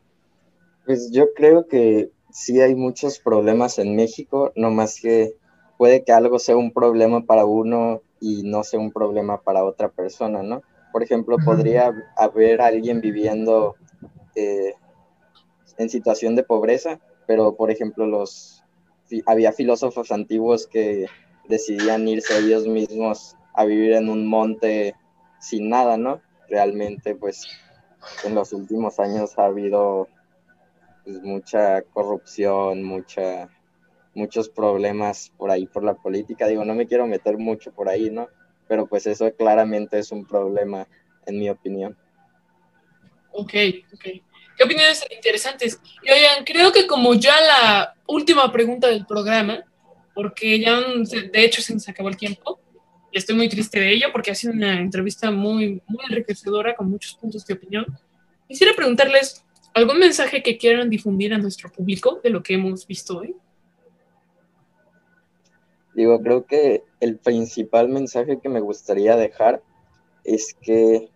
pues 0.89 1.11
yo 1.11 1.35
creo 1.35 1.67
que 1.67 2.09
sí 2.31 2.61
hay 2.61 2.73
muchos 2.73 3.19
problemas 3.19 3.77
en 3.77 3.95
México, 3.95 4.51
no 4.55 4.71
más 4.71 4.99
que 4.99 5.35
puede 5.77 6.03
que 6.03 6.11
algo 6.11 6.39
sea 6.39 6.57
un 6.57 6.71
problema 6.71 7.27
para 7.27 7.45
uno 7.45 8.01
y 8.19 8.41
no 8.41 8.63
sea 8.63 8.79
un 8.79 8.91
problema 8.91 9.39
para 9.39 9.63
otra 9.65 9.89
persona, 9.89 10.41
¿no? 10.41 10.63
Por 10.91 11.03
ejemplo, 11.03 11.37
podría 11.45 11.93
haber 12.17 12.59
alguien 12.59 13.01
viviendo 13.01 13.75
eh, 14.33 14.73
en 15.77 15.89
situación 15.91 16.35
de 16.35 16.41
pobreza, 16.41 16.99
pero 17.27 17.55
por 17.55 17.69
ejemplo 17.69 18.07
los 18.07 18.63
había 19.27 19.51
filósofos 19.51 20.11
antiguos 20.11 20.65
que 20.65 21.05
decidían 21.47 22.07
irse 22.07 22.39
ellos 22.39 22.65
mismos 22.65 23.35
a 23.53 23.63
vivir 23.63 23.93
en 23.93 24.09
un 24.09 24.27
monte 24.27 24.95
sin 25.39 25.69
nada, 25.69 25.97
¿no? 25.97 26.19
Realmente, 26.49 27.13
pues 27.13 27.45
en 28.23 28.33
los 28.33 28.53
últimos 28.53 28.99
años 28.99 29.37
ha 29.37 29.45
habido 29.45 30.07
pues, 31.09 31.23
mucha 31.23 31.81
corrupción, 31.81 32.83
mucha, 32.83 33.49
muchos 34.13 34.47
problemas 34.47 35.31
por 35.37 35.49
ahí 35.49 35.65
por 35.65 35.83
la 35.83 35.95
política. 35.95 36.47
Digo, 36.47 36.63
no 36.63 36.75
me 36.75 36.85
quiero 36.85 37.07
meter 37.07 37.39
mucho 37.39 37.71
por 37.71 37.89
ahí, 37.89 38.11
¿no? 38.11 38.29
Pero 38.67 38.85
pues 38.85 39.07
eso 39.07 39.33
claramente 39.33 39.97
es 39.97 40.11
un 40.11 40.23
problema, 40.23 40.87
en 41.25 41.39
mi 41.39 41.49
opinión. 41.49 41.97
Ok, 43.31 43.53
ok. 43.91 44.03
¿Qué 44.55 44.63
opiniones 44.63 45.03
interesantes? 45.09 45.79
Y 46.03 46.11
oigan, 46.11 46.43
creo 46.45 46.71
que 46.71 46.85
como 46.85 47.15
ya 47.15 47.41
la 47.41 47.95
última 48.05 48.51
pregunta 48.51 48.87
del 48.87 49.07
programa, 49.07 49.63
porque 50.13 50.59
ya 50.59 50.79
de 50.79 51.43
hecho 51.43 51.63
se 51.63 51.73
nos 51.73 51.89
acabó 51.89 52.09
el 52.09 52.17
tiempo, 52.17 52.59
y 53.11 53.17
estoy 53.17 53.35
muy 53.35 53.49
triste 53.49 53.79
de 53.79 53.91
ello 53.91 54.09
porque 54.11 54.29
ha 54.29 54.35
sido 54.35 54.53
una 54.53 54.79
entrevista 54.79 55.31
muy, 55.31 55.81
muy 55.87 56.05
enriquecedora 56.07 56.75
con 56.75 56.91
muchos 56.91 57.15
puntos 57.15 57.43
de 57.47 57.55
opinión. 57.55 57.85
Quisiera 58.47 58.75
preguntarles, 58.75 59.43
¿Algún 59.73 59.99
mensaje 59.99 60.43
que 60.43 60.57
quieran 60.57 60.89
difundir 60.89 61.33
a 61.33 61.37
nuestro 61.37 61.71
público 61.71 62.19
de 62.23 62.29
lo 62.29 62.43
que 62.43 62.55
hemos 62.55 62.85
visto 62.85 63.19
hoy? 63.19 63.35
Digo, 65.93 66.21
creo 66.21 66.45
que 66.45 66.83
el 66.99 67.17
principal 67.17 67.89
mensaje 67.89 68.39
que 68.39 68.49
me 68.49 68.61
gustaría 68.61 69.15
dejar 69.15 69.61
es 70.23 70.55
que 70.61 71.09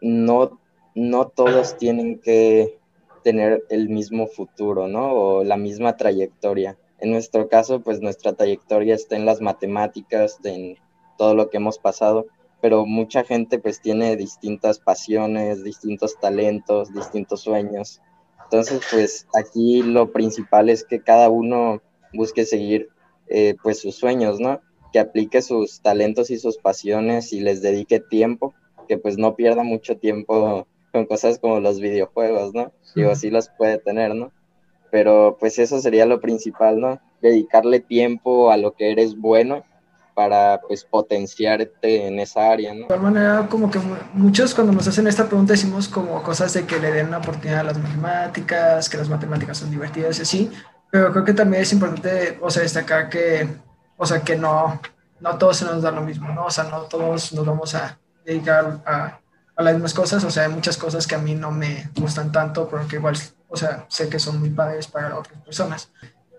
no, 0.00 0.60
no 0.94 1.28
todos 1.28 1.76
tienen 1.76 2.18
que 2.18 2.78
tener 3.22 3.64
el 3.70 3.88
mismo 3.88 4.26
futuro, 4.26 4.88
¿no? 4.88 5.12
O 5.12 5.44
la 5.44 5.56
misma 5.56 5.96
trayectoria. 5.96 6.78
En 6.98 7.10
nuestro 7.10 7.48
caso, 7.48 7.80
pues 7.80 8.00
nuestra 8.00 8.32
trayectoria 8.34 8.94
está 8.94 9.16
en 9.16 9.26
las 9.26 9.40
matemáticas, 9.40 10.38
en 10.44 10.78
todo 11.18 11.34
lo 11.34 11.50
que 11.50 11.56
hemos 11.56 11.78
pasado, 11.78 12.26
pero 12.60 12.86
mucha 12.86 13.24
gente 13.24 13.58
pues 13.58 13.80
tiene 13.80 14.16
distintas 14.16 14.78
pasiones, 14.78 15.62
distintos 15.62 16.18
talentos, 16.20 16.92
distintos 16.92 17.42
sueños. 17.42 18.00
Entonces 18.44 18.80
pues 18.90 19.26
aquí 19.34 19.82
lo 19.82 20.12
principal 20.12 20.68
es 20.68 20.84
que 20.84 21.00
cada 21.00 21.28
uno 21.28 21.82
busque 22.12 22.44
seguir 22.44 22.88
eh, 23.28 23.56
pues 23.62 23.80
sus 23.80 23.96
sueños, 23.96 24.40
¿no? 24.40 24.60
Que 24.92 25.00
aplique 25.00 25.42
sus 25.42 25.80
talentos 25.80 26.30
y 26.30 26.38
sus 26.38 26.58
pasiones 26.58 27.32
y 27.32 27.40
les 27.40 27.60
dedique 27.60 28.00
tiempo, 28.00 28.54
que 28.88 28.98
pues 28.98 29.18
no 29.18 29.34
pierda 29.34 29.62
mucho 29.62 29.98
tiempo 29.98 30.66
con 30.92 31.06
cosas 31.06 31.38
como 31.38 31.60
los 31.60 31.80
videojuegos, 31.80 32.54
¿no? 32.54 32.72
Digo, 32.94 33.14
sí 33.16 33.30
los 33.30 33.50
puede 33.50 33.78
tener, 33.78 34.14
¿no? 34.14 34.32
Pero 34.90 35.36
pues 35.38 35.58
eso 35.58 35.80
sería 35.80 36.06
lo 36.06 36.20
principal, 36.20 36.80
¿no? 36.80 37.00
Dedicarle 37.20 37.80
tiempo 37.80 38.50
a 38.50 38.56
lo 38.56 38.72
que 38.72 38.92
eres 38.92 39.16
bueno 39.16 39.64
para 40.16 40.62
pues 40.66 40.82
potenciarte 40.82 42.06
en 42.06 42.18
esa 42.18 42.50
área, 42.50 42.72
¿no? 42.72 42.86
De 42.86 42.94
alguna 42.94 43.12
manera, 43.12 43.46
como 43.50 43.70
que 43.70 43.78
muchos 44.14 44.54
cuando 44.54 44.72
nos 44.72 44.88
hacen 44.88 45.06
esta 45.06 45.26
pregunta 45.26 45.52
decimos 45.52 45.88
como 45.88 46.22
cosas 46.22 46.54
de 46.54 46.64
que 46.64 46.80
le 46.80 46.90
den 46.90 47.08
una 47.08 47.18
oportunidad 47.18 47.60
a 47.60 47.64
las 47.64 47.78
matemáticas, 47.78 48.88
que 48.88 48.96
las 48.96 49.10
matemáticas 49.10 49.58
son 49.58 49.70
divertidas 49.70 50.18
y 50.18 50.22
así, 50.22 50.52
pero 50.90 51.12
creo 51.12 51.22
que 51.22 51.34
también 51.34 51.62
es 51.62 51.72
importante, 51.74 52.38
o 52.40 52.50
sea, 52.50 52.62
destacar 52.62 53.10
que, 53.10 53.46
o 53.98 54.06
sea, 54.06 54.22
que 54.22 54.36
no, 54.36 54.80
no 55.20 55.36
todos 55.36 55.58
se 55.58 55.66
nos 55.66 55.82
da 55.82 55.90
lo 55.90 56.00
mismo, 56.00 56.30
¿no? 56.30 56.46
O 56.46 56.50
sea, 56.50 56.64
no 56.64 56.84
todos 56.84 57.34
nos 57.34 57.44
vamos 57.44 57.74
a 57.74 57.98
dedicar 58.24 58.80
a, 58.86 59.20
a 59.54 59.62
las 59.62 59.74
mismas 59.74 59.92
cosas, 59.92 60.24
o 60.24 60.30
sea, 60.30 60.44
hay 60.44 60.48
muchas 60.50 60.78
cosas 60.78 61.06
que 61.06 61.14
a 61.14 61.18
mí 61.18 61.34
no 61.34 61.50
me 61.50 61.90
gustan 61.94 62.32
tanto, 62.32 62.66
pero 62.70 62.88
que 62.88 62.96
igual, 62.96 63.16
o 63.48 63.56
sea, 63.56 63.84
sé 63.90 64.08
que 64.08 64.18
son 64.18 64.40
muy 64.40 64.48
padres 64.48 64.86
para 64.86 65.18
otras 65.18 65.42
personas 65.42 65.90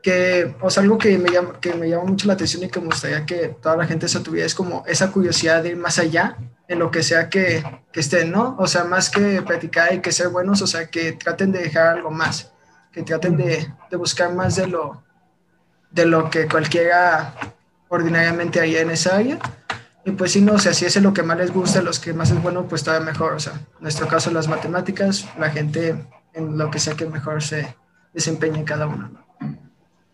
que, 0.08 0.56
o 0.62 0.70
sea, 0.70 0.84
algo 0.84 0.98
que 0.98 1.18
me, 1.18 1.30
llama, 1.30 1.60
que 1.60 1.74
me 1.74 1.90
llama 1.90 2.06
mucho 2.06 2.28
la 2.28 2.34
atención 2.36 2.64
y 2.64 2.70
que 2.70 2.80
me 2.80 2.86
gustaría 2.86 3.26
que 3.26 3.50
toda 3.62 3.76
la 3.76 3.86
gente 3.86 4.08
se 4.08 4.22
tuviera 4.22 4.46
es 4.46 4.56
como 4.56 4.86
esa 4.88 5.12
curiosidad 5.12 5.62
de 5.62 5.72
ir 5.72 5.76
más 5.76 6.00
allá 6.00 6.38
en 6.70 6.80
lo 6.80 6.92
que 6.92 7.04
sea 7.04 7.28
que, 7.30 7.62
que 7.92 8.00
estén, 8.00 8.32
¿no? 8.32 8.56
O 8.58 8.68
sea, 8.68 8.86
más 8.86 9.10
que 9.10 9.42
practicar 9.42 9.94
y 9.94 10.00
que 10.00 10.14
ser 10.14 10.30
buenos, 10.30 10.62
o 10.62 10.68
sea, 10.68 10.86
que 10.86 11.12
traten 11.12 11.52
de 11.52 11.60
dejar 11.60 11.88
algo 11.88 12.10
más, 12.10 12.54
que 12.94 13.04
traten 13.04 13.36
de, 13.36 13.68
de 13.92 13.98
buscar 13.98 14.34
más 14.34 14.56
de 14.56 14.68
lo, 14.68 15.04
de 15.92 16.06
lo 16.06 16.30
que 16.30 16.48
cualquiera 16.48 17.34
ordinariamente 17.90 18.62
haría 18.62 18.80
en 18.80 18.92
esa 18.92 19.18
área. 19.18 19.40
Y 20.06 20.12
pues 20.12 20.32
si 20.32 20.40
no, 20.40 20.54
o 20.54 20.58
sea, 20.58 20.74
si 20.74 20.86
es 20.86 20.96
lo 21.02 21.14
que 21.14 21.22
más 21.22 21.38
les 21.38 21.52
gusta, 21.52 21.82
los 21.82 22.00
que 22.00 22.14
más 22.14 22.32
es 22.32 22.42
bueno, 22.42 22.66
pues 22.66 22.82
todavía 22.82 23.06
mejor. 23.06 23.34
O 23.34 23.42
sea, 23.42 23.56
en 23.56 23.82
nuestro 23.82 24.08
caso 24.08 24.32
las 24.32 24.48
matemáticas, 24.48 25.28
la 25.38 25.50
gente 25.50 26.02
en 26.34 26.58
lo 26.58 26.72
que 26.72 26.80
sea 26.80 26.96
que 26.96 27.08
mejor 27.08 27.44
se 27.44 27.76
desempeñe 28.14 28.64
cada 28.64 28.88
uno. 28.88 29.10
¿no? 29.10 29.27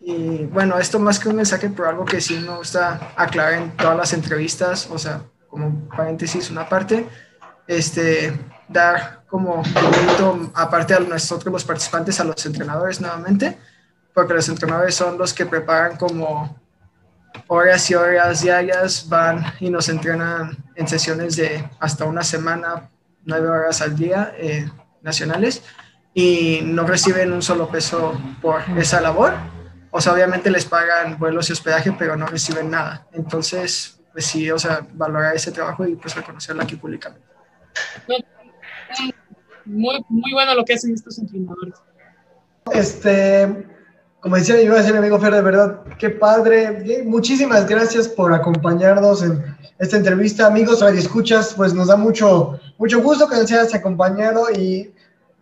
Y 0.06 0.44
bueno, 0.44 0.78
esto 0.78 0.98
más 0.98 1.18
que 1.18 1.30
un 1.30 1.36
mensaje, 1.36 1.70
pero 1.70 1.88
algo 1.88 2.04
que 2.04 2.20
sí 2.20 2.36
me 2.36 2.54
gusta 2.54 3.14
aclarar 3.16 3.54
en 3.54 3.74
todas 3.74 3.96
las 3.96 4.12
entrevistas, 4.12 4.86
o 4.90 4.98
sea, 4.98 5.22
como 5.48 5.88
paréntesis, 5.88 6.50
una 6.50 6.68
parte, 6.68 7.08
este, 7.66 8.38
dar 8.68 9.24
como 9.26 9.62
un 9.62 10.52
aparte 10.54 10.92
a 10.92 11.00
nosotros 11.00 11.50
los 11.50 11.64
participantes, 11.64 12.20
a 12.20 12.24
los 12.24 12.44
entrenadores 12.44 13.00
nuevamente, 13.00 13.56
porque 14.12 14.34
los 14.34 14.46
entrenadores 14.50 14.94
son 14.94 15.16
los 15.16 15.32
que 15.32 15.46
preparan 15.46 15.96
como 15.96 16.54
horas 17.46 17.90
y 17.90 17.94
horas 17.94 18.42
diarias, 18.42 19.08
van 19.08 19.42
y 19.58 19.70
nos 19.70 19.88
entrenan 19.88 20.54
en 20.74 20.86
sesiones 20.86 21.36
de 21.36 21.66
hasta 21.80 22.04
una 22.04 22.22
semana, 22.22 22.90
nueve 23.24 23.48
horas 23.48 23.80
al 23.80 23.96
día 23.96 24.34
eh, 24.36 24.70
nacionales, 25.00 25.62
y 26.12 26.60
no 26.62 26.86
reciben 26.86 27.32
un 27.32 27.40
solo 27.40 27.70
peso 27.70 28.20
por 28.42 28.60
esa 28.76 29.00
labor 29.00 29.53
o 29.96 30.00
sea, 30.00 30.12
obviamente 30.12 30.50
les 30.50 30.64
pagan 30.64 31.16
vuelos 31.20 31.48
y 31.48 31.52
hospedaje, 31.52 31.94
pero 31.96 32.16
no 32.16 32.26
reciben 32.26 32.68
nada. 32.68 33.06
Entonces, 33.12 34.00
pues 34.12 34.26
sí, 34.26 34.50
o 34.50 34.58
sea, 34.58 34.84
valorar 34.92 35.36
ese 35.36 35.52
trabajo 35.52 35.86
y 35.86 35.94
pues 35.94 36.16
reconocerlo 36.16 36.64
aquí 36.64 36.74
públicamente. 36.74 37.24
Muy, 39.64 40.04
muy 40.08 40.32
bueno 40.32 40.52
lo 40.56 40.64
que 40.64 40.74
hacen 40.74 40.94
estos 40.94 41.16
entrenadores. 41.20 41.74
Este, 42.72 43.68
como 44.18 44.34
decía 44.34 44.60
yo, 44.62 44.74
mi 44.74 44.98
amigo 44.98 45.20
Fer, 45.20 45.32
de 45.32 45.42
verdad, 45.42 45.82
qué 45.96 46.10
padre. 46.10 47.04
Muchísimas 47.04 47.68
gracias 47.68 48.08
por 48.08 48.34
acompañarnos 48.34 49.22
en 49.22 49.44
esta 49.78 49.96
entrevista. 49.96 50.48
Amigos, 50.48 50.80
radio 50.80 50.98
escuchas, 50.98 51.54
pues 51.56 51.72
nos 51.72 51.86
da 51.86 51.94
mucho, 51.94 52.58
mucho 52.78 53.00
gusto 53.00 53.28
que 53.28 53.36
nos 53.36 53.52
hayas 53.52 53.72
acompañado 53.76 54.50
y 54.50 54.92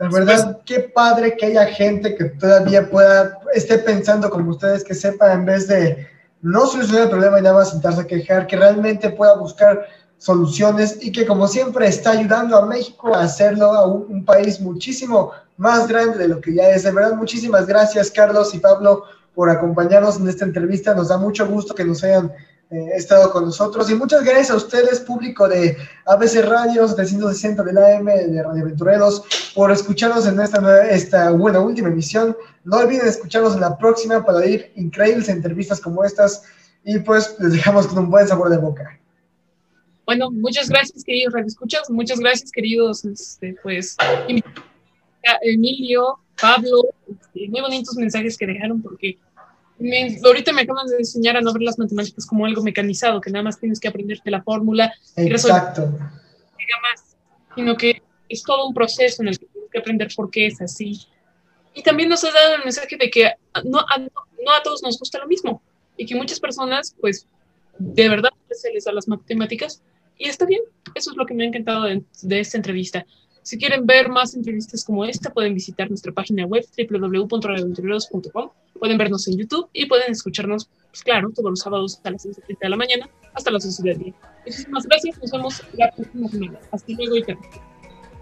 la 0.02 0.08
verdad, 0.08 0.60
qué 0.64 0.80
padre 0.80 1.36
que 1.36 1.46
haya 1.46 1.66
gente 1.66 2.16
que 2.16 2.24
todavía 2.24 2.90
pueda, 2.90 3.38
esté 3.54 3.78
pensando 3.78 4.28
como 4.30 4.50
ustedes, 4.50 4.82
que 4.82 4.94
sepa 4.94 5.32
en 5.32 5.44
vez 5.44 5.68
de, 5.68 6.08
no 6.40 6.66
solucionar 6.66 7.04
el 7.04 7.10
problema 7.10 7.38
y 7.38 7.42
nada 7.42 7.54
más 7.54 7.70
sentarse 7.70 8.00
a 8.00 8.06
quejar, 8.06 8.48
que 8.48 8.56
realmente 8.56 9.10
pueda 9.10 9.36
buscar 9.36 9.86
soluciones 10.18 10.98
y 11.00 11.12
que 11.12 11.24
como 11.24 11.46
siempre 11.46 11.86
está 11.86 12.10
ayudando 12.10 12.56
a 12.56 12.66
México 12.66 13.14
a 13.14 13.22
hacerlo 13.22 13.72
a 13.72 13.86
un, 13.86 14.06
un 14.08 14.24
país 14.24 14.60
muchísimo 14.60 15.30
más 15.56 15.86
grande 15.86 16.18
de 16.18 16.28
lo 16.28 16.40
que 16.40 16.54
ya 16.54 16.70
es. 16.70 16.82
De 16.82 16.90
verdad, 16.90 17.14
muchísimas 17.14 17.66
gracias 17.66 18.10
Carlos 18.10 18.54
y 18.54 18.58
Pablo 18.58 19.04
por 19.36 19.50
acompañarnos 19.50 20.18
en 20.18 20.28
esta 20.28 20.44
entrevista. 20.44 20.94
Nos 20.94 21.08
da 21.08 21.16
mucho 21.16 21.46
gusto 21.46 21.74
que 21.74 21.84
nos 21.84 22.02
hayan 22.02 22.32
eh, 22.72 22.90
estado 22.94 23.30
con 23.30 23.44
nosotros. 23.44 23.90
Y 23.90 23.94
muchas 23.94 24.24
gracias 24.24 24.50
a 24.50 24.56
ustedes, 24.56 25.00
público 25.00 25.46
de 25.46 25.76
ABC 26.06 26.42
Radios, 26.42 26.96
de 26.96 27.04
160 27.04 27.62
del 27.62 27.76
AM, 27.76 28.06
de 28.06 28.42
Radio 28.42 28.62
Aventureros, 28.62 29.24
por 29.54 29.70
escucharnos 29.70 30.26
en 30.26 30.40
esta, 30.40 30.88
esta 30.88 31.30
buena 31.32 31.60
última 31.60 31.88
emisión. 31.88 32.34
No 32.64 32.78
olviden 32.78 33.06
escucharnos 33.06 33.54
en 33.54 33.60
la 33.60 33.76
próxima 33.76 34.24
para 34.24 34.38
oír 34.38 34.72
increíbles 34.76 35.28
entrevistas 35.28 35.80
como 35.80 36.02
estas. 36.02 36.44
Y 36.82 36.98
pues 37.00 37.36
les 37.40 37.52
dejamos 37.52 37.86
con 37.86 37.98
un 37.98 38.10
buen 38.10 38.26
sabor 38.26 38.48
de 38.48 38.56
boca. 38.56 38.98
Bueno, 40.06 40.30
muchas 40.30 40.70
gracias, 40.70 41.04
queridos 41.04 41.34
radioescuchas. 41.34 41.90
Muchas 41.90 42.20
gracias, 42.20 42.50
queridos, 42.50 43.04
este, 43.04 43.54
pues, 43.62 43.96
Emilio, 45.42 46.18
Pablo. 46.40 46.84
Este, 47.06 47.48
muy 47.50 47.60
bonitos 47.60 47.94
mensajes 47.96 48.38
que 48.38 48.46
dejaron 48.46 48.80
porque 48.80 49.18
me, 49.82 50.18
ahorita 50.24 50.52
me 50.52 50.62
acaban 50.62 50.86
de 50.86 50.96
enseñar 50.96 51.36
a 51.36 51.40
no 51.40 51.52
ver 51.52 51.62
las 51.62 51.78
matemáticas 51.78 52.26
como 52.26 52.46
algo 52.46 52.62
mecanizado, 52.62 53.20
que 53.20 53.30
nada 53.30 53.42
más 53.42 53.58
tienes 53.58 53.80
que 53.80 53.88
aprenderte 53.88 54.30
la 54.30 54.42
fórmula 54.42 54.92
y 55.16 55.28
resolver, 55.28 55.62
más, 56.82 57.16
sino 57.54 57.76
que 57.76 58.02
es 58.28 58.42
todo 58.42 58.68
un 58.68 58.74
proceso 58.74 59.22
en 59.22 59.28
el 59.28 59.38
que 59.38 59.46
tienes 59.46 59.70
que 59.70 59.78
aprender 59.78 60.08
por 60.14 60.30
qué 60.30 60.46
es 60.46 60.60
así. 60.60 61.00
Y 61.74 61.82
también 61.82 62.08
nos 62.08 62.24
ha 62.24 62.30
dado 62.30 62.56
el 62.56 62.64
mensaje 62.64 62.96
de 62.96 63.10
que 63.10 63.32
no 63.64 63.80
a, 63.80 63.98
no 63.98 64.52
a 64.54 64.62
todos 64.62 64.82
nos 64.82 64.98
gusta 64.98 65.18
lo 65.18 65.26
mismo 65.26 65.62
y 65.96 66.06
que 66.06 66.14
muchas 66.14 66.40
personas, 66.40 66.94
pues, 67.00 67.26
de 67.78 68.08
verdad 68.08 68.30
se 68.50 68.72
les 68.72 68.84
da 68.84 68.92
las 68.92 69.08
matemáticas 69.08 69.82
y 70.18 70.28
está 70.28 70.44
bien. 70.46 70.62
Eso 70.94 71.10
es 71.10 71.16
lo 71.16 71.26
que 71.26 71.34
me 71.34 71.44
ha 71.44 71.46
encantado 71.48 71.84
de, 71.84 72.02
de 72.22 72.40
esta 72.40 72.56
entrevista. 72.56 73.06
Si 73.42 73.58
quieren 73.58 73.86
ver 73.86 74.08
más 74.08 74.34
entrevistas 74.34 74.84
como 74.84 75.04
esta, 75.04 75.30
pueden 75.30 75.54
visitar 75.54 75.88
nuestra 75.88 76.12
página 76.12 76.46
web 76.46 76.64
www.radioaventureros.com. 76.76 78.50
Pueden 78.78 78.98
vernos 78.98 79.26
en 79.28 79.38
YouTube 79.38 79.68
y 79.72 79.86
pueden 79.86 80.12
escucharnos, 80.12 80.68
pues 80.90 81.02
claro, 81.02 81.30
todos 81.34 81.50
los 81.50 81.60
sábados 81.60 82.00
a 82.04 82.10
las 82.10 82.24
6.30 82.24 82.58
de 82.60 82.68
la 82.68 82.76
mañana 82.76 83.10
hasta 83.34 83.50
las 83.50 83.64
11 83.64 83.82
del 83.82 83.98
día. 83.98 84.14
Muchísimas 84.46 84.86
gracias. 84.86 85.18
Nos 85.18 85.30
vemos 85.32 85.62
la 85.74 85.90
próxima 85.90 86.28
semana. 86.28 86.60
Hasta 86.70 86.92
luego 86.92 87.16
y 87.16 87.24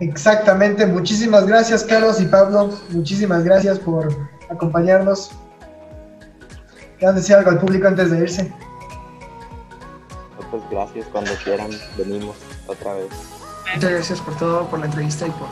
Exactamente. 0.01 0.87
Muchísimas 0.87 1.47
gracias, 1.47 1.85
Carlos 1.85 2.21
y 2.21 2.25
Pablo. 2.25 2.71
Muchísimas 2.89 3.45
gracias 3.45 3.79
por 3.79 4.09
acompañarnos. 4.49 5.31
¿Quieran 6.99 7.17
decir 7.17 7.37
algo 7.37 7.51
al 7.51 7.59
público 7.59 7.87
antes 7.87 8.11
de 8.11 8.21
irse? 8.21 8.53
Pues 10.51 10.63
gracias. 10.71 11.07
Cuando 11.13 11.31
quieran, 11.45 11.71
venimos 11.97 12.37
otra 12.67 12.95
vez. 12.95 13.40
Muchas 13.75 13.91
gracias 13.91 14.21
por 14.21 14.37
todo, 14.37 14.67
por 14.67 14.81
la 14.81 14.87
entrevista 14.87 15.27
y 15.27 15.31
por 15.31 15.49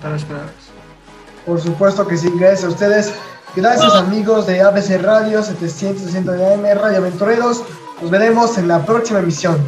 todas 0.00 0.20
las 0.20 0.24
palabras. 0.24 0.52
Por 1.44 1.60
supuesto 1.60 2.06
que 2.06 2.16
sí, 2.16 2.30
gracias 2.36 2.64
a 2.64 2.68
ustedes. 2.68 3.12
Gracias 3.54 3.94
amigos 3.94 4.46
de 4.46 4.60
ABC 4.60 5.00
Radio 5.00 5.42
760 5.42 6.32
de 6.32 6.54
AM, 6.54 6.78
Radio 6.78 6.98
Aventureros. 6.98 7.62
Nos 8.02 8.10
veremos 8.10 8.58
en 8.58 8.68
la 8.68 8.84
próxima 8.84 9.20
emisión. 9.20 9.64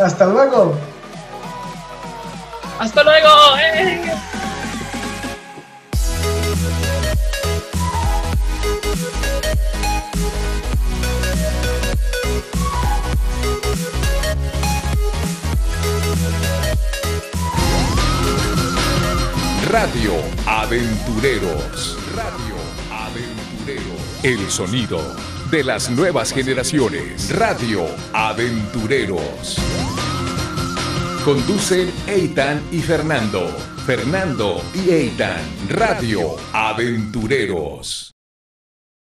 Hasta 0.00 0.26
luego. 0.26 0.74
Hasta 2.78 3.02
luego. 3.02 3.28
¡Eh! 3.58 4.12
Radio 19.72 20.12
Aventureros. 20.44 21.96
Radio 22.14 22.56
Aventureros. 22.90 24.22
El 24.22 24.50
sonido 24.50 25.00
de 25.50 25.64
las 25.64 25.88
nuevas 25.90 26.30
generaciones. 26.30 27.34
Radio 27.34 27.86
Aventureros. 28.12 29.56
Conducen 31.24 31.90
Eitan 32.06 32.62
y 32.70 32.80
Fernando. 32.80 33.48
Fernando 33.86 34.62
y 34.74 34.90
Eitan. 34.90 35.40
Radio 35.70 36.36
Aventureros. 36.52 38.11